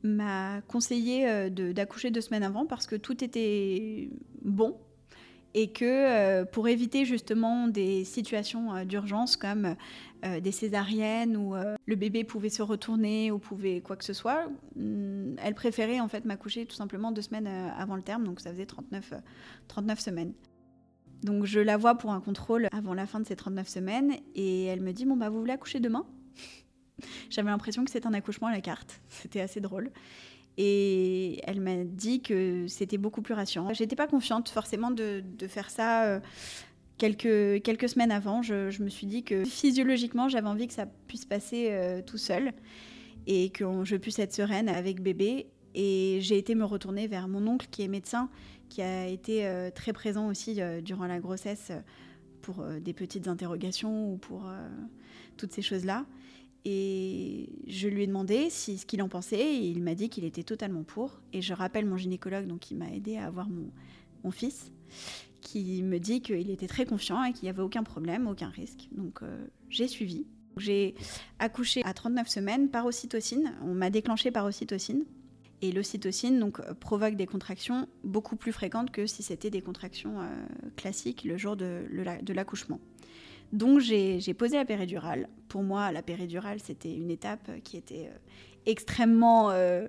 [0.05, 4.09] m'a conseillé d'accoucher deux semaines avant parce que tout était
[4.41, 4.75] bon
[5.53, 9.75] et que euh, pour éviter justement des situations euh, d'urgence comme
[10.23, 11.53] euh, des césariennes où
[11.85, 16.07] le bébé pouvait se retourner ou pouvait quoi que ce soit, mm, elle préférait en
[16.07, 19.13] fait m'accoucher tout simplement deux semaines avant le terme, donc ça faisait 39,
[19.67, 20.33] 39 semaines.
[21.23, 24.65] Donc je la vois pour un contrôle avant la fin de ces 39 semaines et
[24.65, 26.05] elle me dit bon bah vous voulez accoucher demain?
[27.29, 29.89] J'avais l'impression que c'était un accouchement à la carte, c'était assez drôle.
[30.57, 33.73] Et elle m'a dit que c'était beaucoup plus rassurant.
[33.73, 36.19] J'étais pas confiante forcément de, faire ça euh,
[36.97, 38.41] quelques, quelques semaines avant.
[38.41, 42.53] Je, me suis dit que physiologiquement, j'avais envie que ça puisse passer euh, tout seul
[43.27, 45.47] et que je puisse être sereine avec bébé.
[45.75, 48.29] Et j'ai été me retourner vers mon oncle qui est médecin,
[48.69, 51.71] qui a été euh, très présent aussi durant la grossesse
[52.41, 54.51] pour des petites interrogations ou pour
[55.37, 56.05] toutes ces choses-là.
[56.65, 60.25] Et je lui ai demandé si, ce qu'il en pensait et il m'a dit qu'il
[60.25, 61.21] était totalement pour.
[61.31, 64.71] Et je rappelle mon gynécologue donc, qui m'a aidé à avoir mon fils,
[65.43, 68.87] qui me dit qu'il était très confiant et qu'il n'y avait aucun problème, aucun risque.
[68.91, 70.25] Donc euh, j'ai suivi.
[70.57, 70.95] J'ai
[71.39, 73.53] accouché à 39 semaines par ocytocine.
[73.63, 75.03] On m'a déclenché par ocytocine.
[75.61, 80.25] Et l'ocytocine donc, provoque des contractions beaucoup plus fréquentes que si c'était des contractions euh,
[80.75, 81.85] classiques le jour de,
[82.33, 82.79] l'accouchement.
[83.53, 85.29] Donc j'ai posé la péridurale.
[85.47, 88.17] Pour moi, la péridurale, c'était une étape qui était euh,
[88.65, 89.87] extrêmement euh,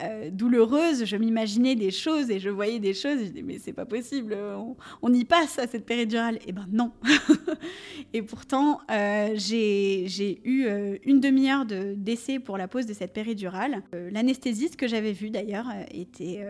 [0.00, 1.04] euh, douloureuse.
[1.04, 3.18] Je m'imaginais des choses et je voyais des choses.
[3.18, 4.36] je disais, mais c'est pas possible,
[5.02, 6.38] on, y passe à cette péridurale.
[6.46, 6.92] Eh ben non.
[8.12, 8.80] et pourtant,
[9.34, 10.66] j'ai eu
[11.04, 13.82] une demi-heure d'essai pour la pose de cette péridurale.
[13.92, 16.44] L'anesthésiste que j'avais vu d'ailleurs était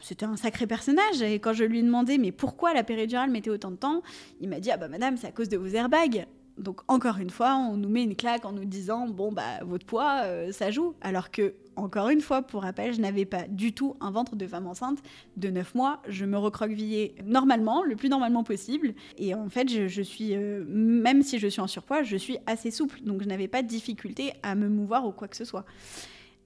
[0.00, 1.22] c'était un sacré personnage.
[1.22, 4.02] Et quand je lui ai demandé, mais pourquoi la péridurale mettait autant de temps,
[4.40, 6.26] il m'a dit, ah bah madame, c'est à cause de vos airbags.
[6.58, 9.84] Donc encore une fois, on nous met une claque en nous disant, bon bah votre
[9.84, 10.94] poids, euh, ça joue.
[11.02, 14.46] Alors que, encore une fois, pour rappel, je n'avais pas du tout un ventre de
[14.46, 14.98] femme enceinte
[15.36, 16.02] de 9 mois.
[16.08, 18.94] Je me recroquevillais normalement, le plus normalement possible.
[19.18, 22.70] Et en fait, je, suis, euh, même si je suis en surpoids, je suis assez
[22.70, 23.00] souple.
[23.02, 25.66] Donc je n'avais pas de difficulté à me mouvoir ou quoi que ce soit.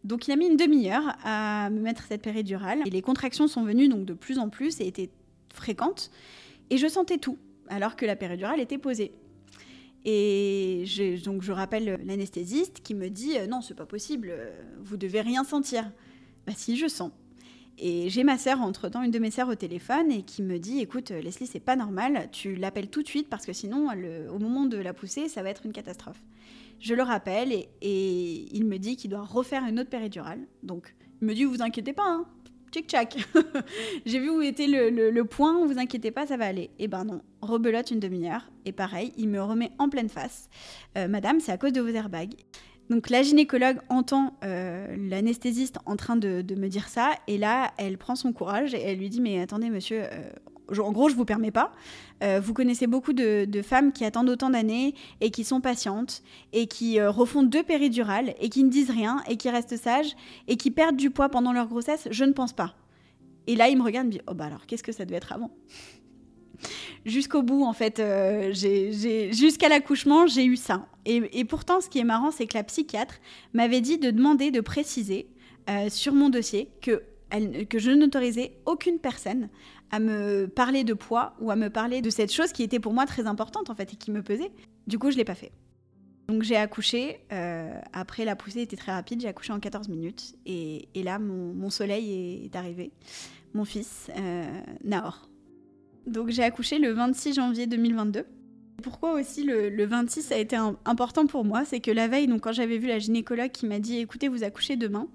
[0.03, 3.63] Donc il a mis une demi-heure à me mettre cette péridurale et les contractions sont
[3.63, 5.11] venues donc de plus en plus et étaient
[5.53, 6.11] fréquentes
[6.71, 7.37] et je sentais tout
[7.69, 9.13] alors que la péridurale était posée.
[10.05, 14.51] Et je, donc je rappelle l'anesthésiste qui me dit euh, non c'est pas possible, euh,
[14.83, 15.91] vous devez rien sentir.
[16.47, 17.13] Bah si je sens.
[17.83, 20.81] Et j'ai ma sœur, entre-temps, une de mes sœurs au téléphone, et qui me dit
[20.81, 23.89] Écoute, Leslie, c'est pas normal, tu l'appelles tout de suite parce que sinon,
[24.31, 26.23] au moment de la pousser, ça va être une catastrophe.
[26.79, 30.41] Je le rappelle, et, et il me dit qu'il doit refaire une autre péridurale.
[30.63, 32.27] Donc, il me dit Vous inquiétez pas, hein,
[32.71, 33.19] tchic-tchac.
[34.07, 36.71] J'ai vu où était le, point, vous inquiétez pas, ça va aller.
[36.79, 38.51] Et eh ben non, rebelote une demi-heure.
[38.65, 40.49] Et pareil, il me remet en pleine face.
[40.97, 42.35] Euh, madame, c'est à cause de vos airbags.
[42.91, 47.97] Donc la gynécologue entend euh, l'anesthésiste en train de, me dire ça, et là, elle
[47.99, 50.31] prend son courage et elle lui dit, mais attendez, monsieur, euh,
[50.79, 51.73] en gros, je vous permets pas.
[52.23, 56.67] Euh, vous connaissez beaucoup de, femmes qui attendent autant d'années et qui sont patientes et
[56.67, 60.17] qui refont deux péridurales et qui ne disent rien et qui restent sages
[60.49, 62.09] et qui perdent du poids pendant leur grossesse.
[62.11, 62.75] Je ne pense pas.
[63.47, 65.17] Et là, il me regarde et me dit, oh bah alors, qu'est-ce que ça devait
[65.17, 65.51] être avant?
[67.07, 70.87] Jusqu'au bout, en fait, euh, jusqu'à l'accouchement, j'ai eu ça.
[71.07, 73.15] Et, pourtant, ce qui est marrant, c'est que la psychiatre
[73.55, 75.29] m'avait dit de demander de préciser
[75.69, 79.49] euh, sur mon dossier que, que je n'autorisais aucune personne
[79.91, 82.93] à me parler de poids ou à me parler de cette chose qui était pour
[82.93, 84.51] moi très importante, en fait, et qui me pesait.
[84.87, 85.53] Du coup, je l'ai pas fait.
[86.29, 90.37] Donc j'ai accouché, euh, après la poussée était très rapide, j'ai accouché en 14 minutes
[90.47, 92.93] et, là mon, soleil est, arrivé,
[93.53, 94.13] mon fils,
[94.85, 95.29] Nahor.
[96.07, 98.25] Donc j'ai accouché le 26 janvier 2022.
[98.83, 102.53] Pourquoi aussi le, 26 a été important pour moi, c'est que la veille, donc quand
[102.53, 105.09] j'avais vu la gynécologue qui m'a dit écoutez, vous accouchez demain,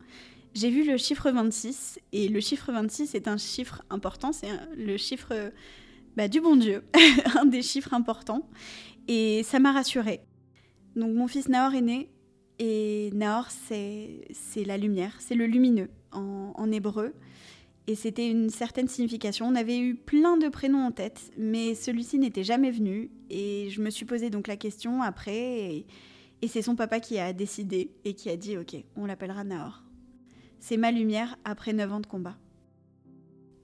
[0.55, 4.97] j'ai vu le chiffre 26 et le chiffre 26 est un chiffre important, c'est le
[4.97, 5.51] chiffre
[6.17, 6.83] bah, du bon Dieu,
[7.39, 8.49] un des chiffres importants
[9.07, 10.21] et ça m'a rassurée.
[10.95, 12.09] Donc mon fils Nahor est né
[12.57, 14.25] et Nahor c'est
[14.65, 17.13] la lumière, c'est le lumineux en hébreu
[17.87, 19.47] et c'était une certaine signification.
[19.47, 23.11] On avait eu plein de prénoms en tête, mais celui-ci n'était jamais venu.
[23.29, 25.85] Et je me suis posé donc la question après,
[26.41, 29.84] et, c'est son papa qui a décidé et qui a dit Ok, on l'appellera Nahor.
[30.67, 32.35] C'est ma lumière après 9 ans de combat.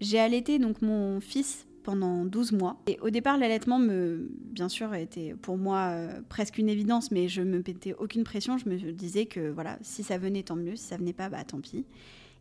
[0.01, 2.79] J'ai allaité donc mon fils pendant 12 mois.
[2.85, 7.27] Et au départ, l'allaitement, me, bien sûr, était pour moi euh, presque une évidence, mais
[7.27, 8.59] je me mettais aucune pression.
[8.59, 10.75] Je me disais que voilà, si ça venait, tant mieux.
[10.75, 11.87] Si ça venait pas, bah tant pis.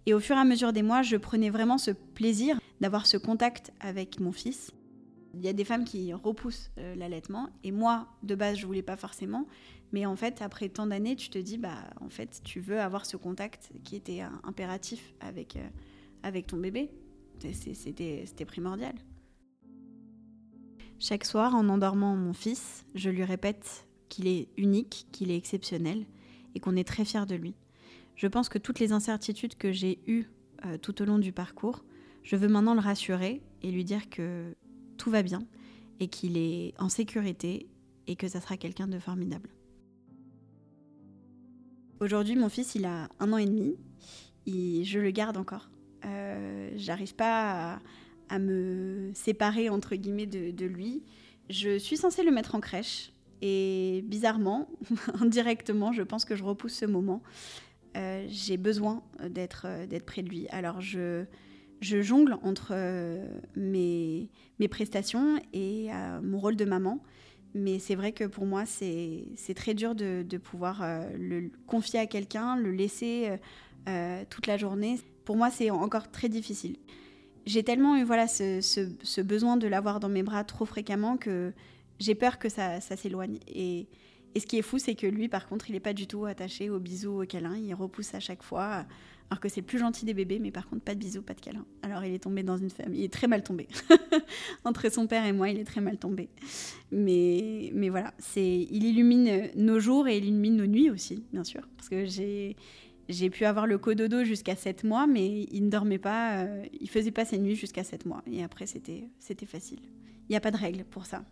[0.04, 3.16] Et au fur et à mesure des mois, je prenais vraiment ce plaisir d'avoir ce
[3.16, 4.72] contact avec mon fils.
[5.32, 8.82] Il y a des femmes qui repoussent euh, l'allaitement et moi, de base, je voulais
[8.82, 9.46] pas forcément.
[9.92, 13.06] Mais en fait, après tant d'années, tu te dis, bah, en fait, tu veux avoir
[13.06, 15.68] ce contact qui était impératif avec, euh,
[16.22, 16.90] avec ton bébé.
[17.52, 18.94] C'était primordial.
[20.98, 26.04] Chaque soir, en endormant mon fils, je lui répète qu'il est unique, qu'il est exceptionnel
[26.54, 27.54] et qu'on est très fier de lui.
[28.16, 30.26] Je pense que toutes les incertitudes que j'ai eues
[30.66, 31.84] euh, tout au long du parcours,
[32.22, 34.54] je veux maintenant le rassurer et lui dire que
[34.98, 35.40] tout va bien
[36.00, 37.66] et qu'il est en sécurité
[38.06, 39.48] et que ça sera quelqu'un de formidable.
[42.00, 43.76] Aujourd'hui, mon fils, il a un an et demi.
[44.46, 45.70] Je le garde encore.
[46.06, 47.78] Euh, J'arrive pas
[48.30, 51.02] à, me séparer, entre guillemets, de, lui.
[51.50, 53.12] Je suis censée le mettre en crèche.
[53.42, 54.68] Et bizarrement,
[55.20, 57.22] indirectement, je pense que je repousse ce moment.
[57.96, 60.46] Euh, j'ai besoin d'être euh, près de lui.
[60.48, 61.24] Alors je,
[61.80, 63.26] je jongle entre euh,
[63.56, 65.88] mes, mes prestations et
[66.22, 67.02] mon rôle de maman.
[67.54, 70.84] Mais c'est vrai que pour moi, c'est très dur de, de pouvoir
[71.18, 73.30] le confier à quelqu'un, le laisser
[74.30, 75.00] toute la journée.
[75.24, 76.76] Pour moi, c'est encore très difficile.
[77.46, 81.16] J'ai tellement eu voilà, ce, ce, ce besoin de l'avoir dans mes bras trop fréquemment
[81.16, 81.52] que
[81.98, 83.38] j'ai peur que ça, ça s'éloigne.
[83.48, 83.88] Et,
[84.34, 86.24] et ce qui est fou, c'est que lui, par contre, il n'est pas du tout
[86.24, 87.56] attaché aux bisous, aux câlins.
[87.56, 88.86] Il repousse à chaque fois.
[89.28, 91.34] Alors que c'est le plus gentil des bébés, mais par contre, pas de bisous, pas
[91.34, 91.64] de câlins.
[91.82, 93.00] Alors il est tombé dans une famille.
[93.00, 93.68] Il est très mal tombé.
[94.64, 96.28] Entre son père et moi, il est très mal tombé.
[96.90, 101.44] Mais, mais voilà, c'est, il illumine nos jours et il illumine nos nuits aussi, bien
[101.44, 101.60] sûr.
[101.76, 102.56] Parce que j'ai,
[103.08, 106.44] j'ai pu avoir le cododo jusqu'à 7 mois, mais il ne dormait pas.
[106.44, 108.24] Euh, il faisait pas ses nuits jusqu'à 7 mois.
[108.26, 109.80] Et après, c'était, c'était facile.
[110.28, 111.24] Il n'y a pas de règle pour ça.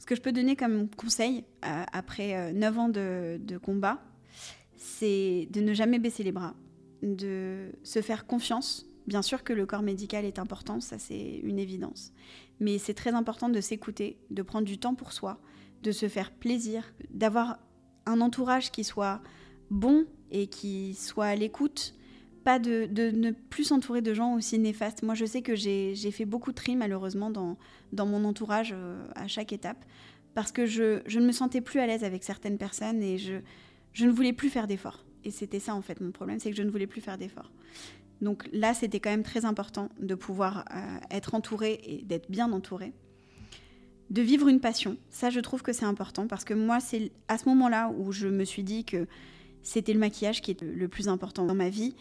[0.00, 4.02] Ce que je peux donner comme conseil euh, après 9 euh, ans de, combat,
[4.74, 6.54] c'est de ne jamais baisser les bras,
[7.02, 8.86] de se faire confiance.
[9.06, 12.14] Bien sûr que le corps médical est important, ça c'est une évidence.
[12.60, 15.38] Mais c'est très important de s'écouter, de prendre du temps pour soi,
[15.82, 17.58] de se faire plaisir, d'avoir
[18.06, 19.20] un entourage qui soit
[19.68, 21.94] bon et qui soit à l'écoute,
[22.44, 25.02] pas de, ne plus s'entourer de gens aussi néfastes.
[25.02, 27.56] Moi, je sais que j'ai fait beaucoup de tri, malheureusement, dans,
[27.92, 29.84] dans mon entourage euh, à chaque étape,
[30.34, 33.34] parce que je, je, ne me sentais plus à l'aise avec certaines personnes et je,
[33.92, 35.04] je ne voulais plus faire d'efforts.
[35.24, 37.50] Et c'était ça, en fait, mon problème, c'est que je ne voulais plus faire d'efforts.
[38.20, 42.52] Donc là, c'était quand même très important de pouvoir euh, être entouré et d'être bien
[42.52, 42.92] entouré.
[44.10, 47.38] De vivre une passion, ça, je trouve que c'est important, parce que moi, c'est à
[47.38, 49.06] ce moment-là où je me suis dit que
[49.62, 51.94] c'était le maquillage qui était le plus important dans ma vie.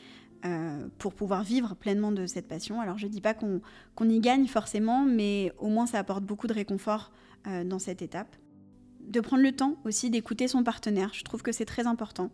[0.46, 2.80] Euh, pour pouvoir vivre pleinement de cette passion.
[2.80, 6.48] Alors je ne dis pas qu'on y gagne forcément, mais au moins ça apporte beaucoup
[6.48, 7.12] de réconfort
[7.48, 8.36] euh, dans cette étape.
[9.02, 12.32] De prendre le temps aussi d'écouter son partenaire, je trouve que c'est très important.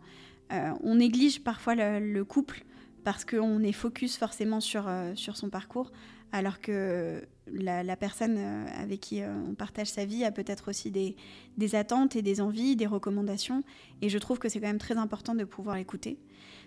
[0.52, 2.64] Euh, on néglige parfois le, couple
[3.02, 5.90] parce qu'on est focus forcément sur, sur son parcours,
[6.32, 12.16] alors que la, personne avec qui on partage sa vie a peut-être aussi des, attentes
[12.16, 13.62] et des envies, des recommandations,
[14.02, 16.18] et je trouve que c'est quand même très important de pouvoir l'écouter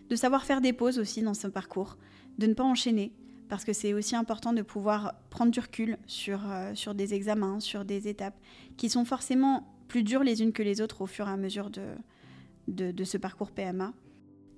[0.10, 1.98] de savoir faire des pauses aussi dans ce parcours,
[2.38, 3.14] de ne pas enchaîner,
[3.48, 7.60] parce que c'est aussi important de pouvoir prendre du recul sur, euh, sur des examens,
[7.60, 8.38] sur des étapes
[8.78, 11.70] qui sont forcément plus dures les unes que les autres au fur et à mesure
[11.70, 13.94] de, de, ce parcours PMA,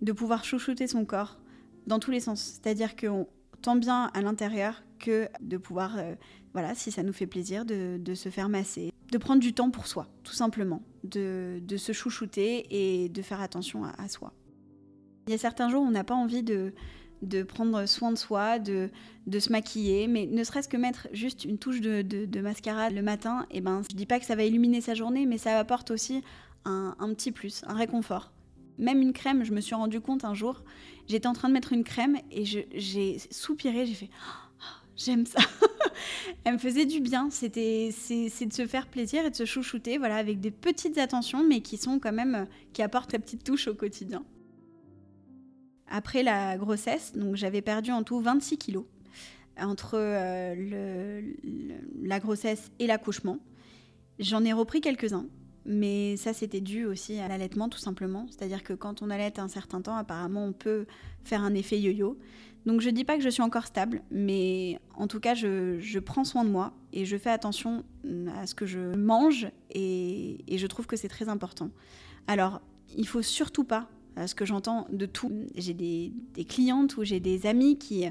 [0.01, 1.39] de pouvoir chouchouter son corps
[1.87, 3.27] dans tous les sens, c'est-à-dire qu'on
[3.61, 6.15] tant bien à l'intérieur que de pouvoir, euh,
[6.53, 9.87] voilà, si ça nous fait plaisir, de, se faire masser, de prendre du temps pour
[9.87, 14.33] soi, tout simplement, de, se chouchouter et de faire attention à soi.
[15.27, 16.73] Il y a certains jours où on n'a pas envie de,
[17.43, 18.89] prendre soin de soi, de,
[19.39, 23.57] se maquiller, mais ne serait-ce que mettre juste une touche de, mascara le matin, et
[23.57, 26.23] eh ben, je dis pas que ça va illuminer sa journée, mais ça apporte aussi
[26.65, 28.31] un, petit plus, un réconfort.
[28.77, 30.63] Même une crème, je me suis rendu compte un jour,
[31.07, 34.09] j'étais en train de mettre une crème et j'ai soupiré, j'ai fait
[35.03, 35.39] j'aime ça.
[36.43, 39.97] Elle me faisait du bien, c'était c'est de se faire plaisir et de se chouchouter,
[39.97, 43.67] voilà, avec des petites attentions, mais qui sont quand même qui apportent la petite touche
[43.67, 44.23] au quotidien.
[45.87, 48.85] Après la grossesse, donc j'avais perdu en tout 26 kilos
[49.59, 51.21] entre euh,
[52.01, 53.37] la grossesse et l'accouchement.
[54.19, 55.25] J'en ai repris quelques-uns,
[55.65, 58.25] mais ça c'était dû aussi à l'allaitement tout simplement.
[58.29, 60.85] C'est-à-dire que quand on allait un certain temps, apparemment on peut
[61.23, 62.17] faire un effet yo-yo.
[62.65, 65.99] Donc je dis pas que je suis encore stable, mais en tout cas je, je,
[65.99, 67.83] prends soin de moi et je fais attention
[68.37, 71.71] à ce que je mange et, et je trouve que c'est très important.
[72.27, 72.61] Alors
[72.95, 73.89] il faut surtout pas
[74.25, 75.31] ce que j'entends de tout.
[75.55, 76.13] J'ai des,
[76.45, 78.05] clientes ou j'ai des amies qui,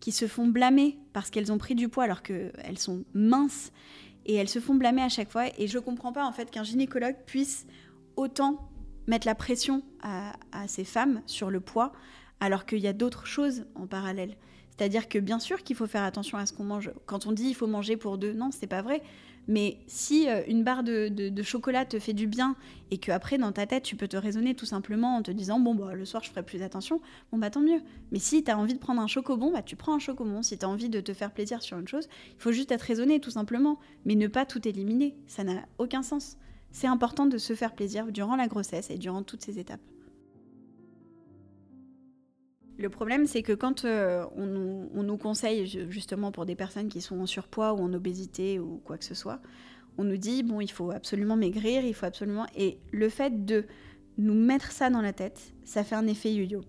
[0.00, 3.72] qui se font blâmer parce qu'elles ont pris du poids alors qu'elles sont minces
[4.26, 5.44] et elles se font blâmer à chaque fois.
[5.58, 7.66] Et je comprends pas en fait qu'un gynécologue puisse
[8.16, 8.68] autant
[9.06, 11.92] mettre la pression à, à ces femmes sur le poids
[12.40, 14.36] alors qu'il y a d'autres choses en parallèle.
[14.76, 16.90] C'est-à-dire que bien sûr qu'il faut faire attention à ce qu'on mange.
[17.06, 19.02] Quand on dit il faut manger pour deux, non, c'est pas vrai.
[19.46, 22.56] Mais si euh, une barre de, chocolat te fait du bien
[22.90, 25.60] et que après dans ta tête tu peux te raisonner tout simplement en te disant
[25.60, 27.82] bon bah le soir je ferai plus attention, bon bah tant mieux.
[28.10, 30.42] Mais si tu as envie de prendre un chocobon, bah tu prends un chocobon.
[30.42, 32.82] Si tu as envie de te faire plaisir sur une chose, il faut juste être
[32.82, 36.38] raisonné tout simplement, mais ne pas tout éliminer, ça n'a aucun sens.
[36.70, 39.93] C'est important de se faire plaisir durant la grossesse et durant toutes ces étapes.
[42.76, 47.20] Le problème, c'est que quand euh, on, nous conseille, justement pour des personnes qui sont
[47.20, 49.40] en surpoids ou en obésité ou quoi que ce soit,
[49.96, 52.46] on nous dit, bon, il faut absolument maigrir, il faut absolument...
[52.56, 53.64] Et le fait de
[54.18, 56.62] nous mettre ça dans la tête, ça fait un effet yo-yo.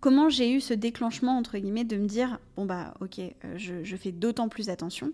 [0.00, 3.96] Comment j'ai eu ce déclenchement, entre guillemets, de me dire, bon, bah, ok, euh, je,
[3.96, 5.12] fais d'autant plus attention,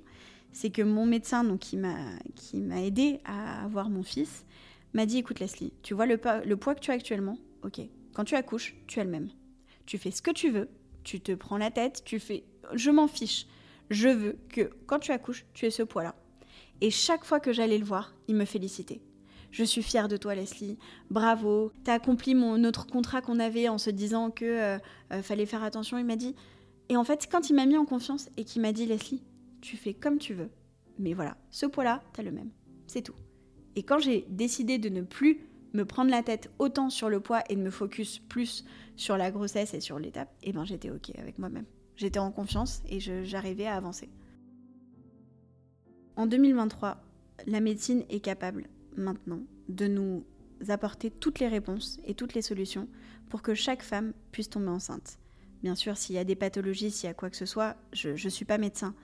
[0.53, 4.47] c'est que mon médecin, donc, qui m'a aidé à avoir mon fils,
[4.95, 7.81] m'a dit, écoute Leslie, tu vois le, le poids que tu as actuellement, ok,
[8.15, 9.29] quand tu accouches, tu as le même
[9.87, 10.69] tu fais ce que tu veux,
[11.05, 13.47] tu te prends la tête, tu fais je m'en fiche.
[13.91, 16.15] Je veux que quand tu accouches, tu aies ce poids-là.
[16.81, 19.01] Et chaque fois que j'allais le voir, il me félicitait.
[19.51, 20.77] Je suis fière de toi, Leslie.
[21.11, 21.73] Bravo.
[21.85, 24.79] T'as accompli mon autre contrat qu'on avait en se disant que euh,
[25.13, 25.97] euh, fallait faire attention.
[25.97, 26.35] Il m'a dit.
[26.89, 29.23] Et en fait, quand il m'a mis en confiance et qu'il m'a dit, Leslie,
[29.61, 30.51] tu fais comme tu veux.
[30.99, 32.51] Mais voilà, ce poids-là, t'as le même.
[32.87, 33.15] C'est tout.
[33.77, 35.41] Et quand j'ai décidé de ne plus
[35.77, 38.65] me prendre la tête autant sur le poids et de me focus plus
[38.97, 41.67] sur la grossesse et sur l'étape, et eh ben j'étais ok avec moi-même.
[41.97, 44.09] J'étais en confiance et j'arrivais à avancer.
[46.17, 47.03] En 2023,
[47.47, 50.25] la médecine est capable maintenant de nous
[50.69, 52.89] apporter toutes les réponses et toutes les solutions
[53.29, 55.19] pour que chaque femme puisse tomber enceinte.
[55.63, 58.11] Bien sûr, s'il y a des pathologies, s'il y a quoi que ce soit, je
[58.11, 58.95] ne suis pas médecin,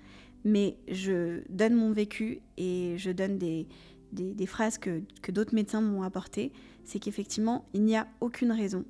[0.44, 3.68] mais je donne mon vécu et je donne des,
[4.12, 6.52] des, phrases que, que d'autres médecins m'ont apportées,
[6.84, 8.84] c'est qu'effectivement, il n'y a aucune raison.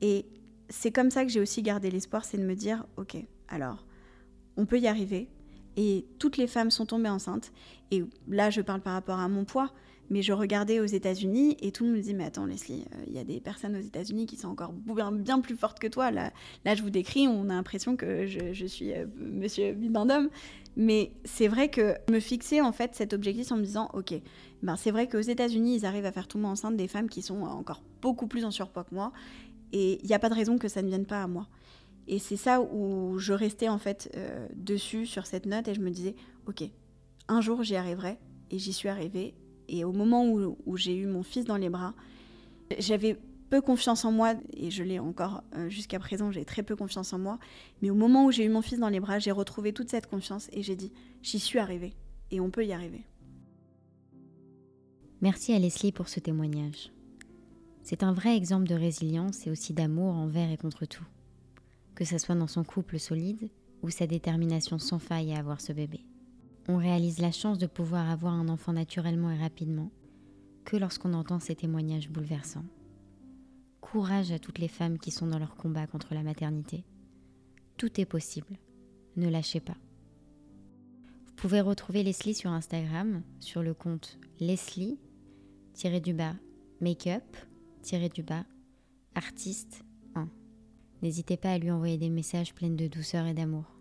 [0.00, 0.26] Et
[0.68, 3.16] c'est comme ça que j'ai aussi gardé l'espoir, c'est de me dire, ok,
[3.48, 3.84] alors,
[4.56, 5.28] on peut y arriver.
[5.76, 7.52] Et toutes les femmes sont tombées enceintes.
[7.90, 9.72] Et là, je parle par rapport à mon poids,
[10.12, 13.04] mais je regardais aux États-Unis et tout le monde me dit Mais attends, Leslie, euh,
[13.06, 14.74] il y a des personnes aux États-Unis qui sont encore
[15.14, 16.10] bien, plus fortes que toi.
[16.10, 16.32] Là,
[16.66, 20.28] là, je vous décris, on a l'impression que je, suis euh, monsieur Bibendum.
[20.76, 24.12] Mais c'est vrai que me fixer en fait cet objectif en me disant Ok,
[24.62, 27.40] ben, c'est vrai qu'aux États-Unis, ils arrivent à faire tomber enceinte des femmes qui sont
[27.44, 29.14] encore beaucoup plus en surpoids que moi.
[29.72, 31.48] Et il n'y a pas de raison que ça ne vienne pas à moi.
[32.06, 35.80] Et c'est ça où je restais en fait euh, dessus sur cette note et je
[35.80, 36.64] me disais Ok,
[37.28, 38.18] un jour j'y arriverai.
[38.50, 39.34] Et j'y suis arrivée
[39.72, 41.94] et au moment où, j'ai eu mon fils dans les bras,
[42.78, 43.18] j'avais
[43.48, 47.12] peu confiance en moi, et je l'ai encore euh, jusqu'à présent, j'ai très peu confiance
[47.14, 47.38] en moi.
[47.80, 50.06] Mais au moment où j'ai eu mon fils dans les bras, j'ai retrouvé toute cette
[50.06, 50.92] confiance et j'ai dit,
[51.22, 51.94] j'y suis arrivée,
[52.30, 53.06] et on peut y arriver.
[55.22, 56.92] Merci à Leslie pour ce témoignage.
[57.82, 61.04] C'est un vrai exemple de résilience et aussi d'amour envers et contre tout.
[61.94, 63.48] Que ce soit dans son couple solide
[63.82, 66.04] ou sa détermination sans faille à avoir ce bébé.
[66.68, 69.90] On réalise la chance de pouvoir avoir un enfant naturellement et rapidement
[70.64, 72.64] que lorsqu'on entend ces témoignages bouleversants.
[73.80, 76.84] Courage à toutes les femmes qui sont dans leur combat contre la maternité.
[77.76, 78.56] Tout est possible.
[79.16, 79.76] Ne lâchez pas.
[81.26, 86.34] Vous pouvez retrouver Leslie sur Instagram sur le compte Leslie-du-bas
[86.80, 88.44] make-up-du-bas
[89.14, 89.84] artiste
[90.14, 90.28] 1.
[91.02, 93.71] N'hésitez pas à lui envoyer des messages pleins de douceur et d'amour.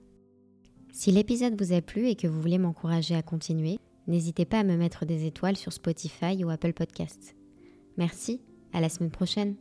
[0.92, 4.64] Si l'épisode vous a plu et que vous voulez m'encourager à continuer, n'hésitez pas à
[4.64, 7.36] me mettre des étoiles sur Spotify ou Apple Podcasts.
[7.98, 8.42] Merci,
[8.74, 9.56] à la semaine prochaine.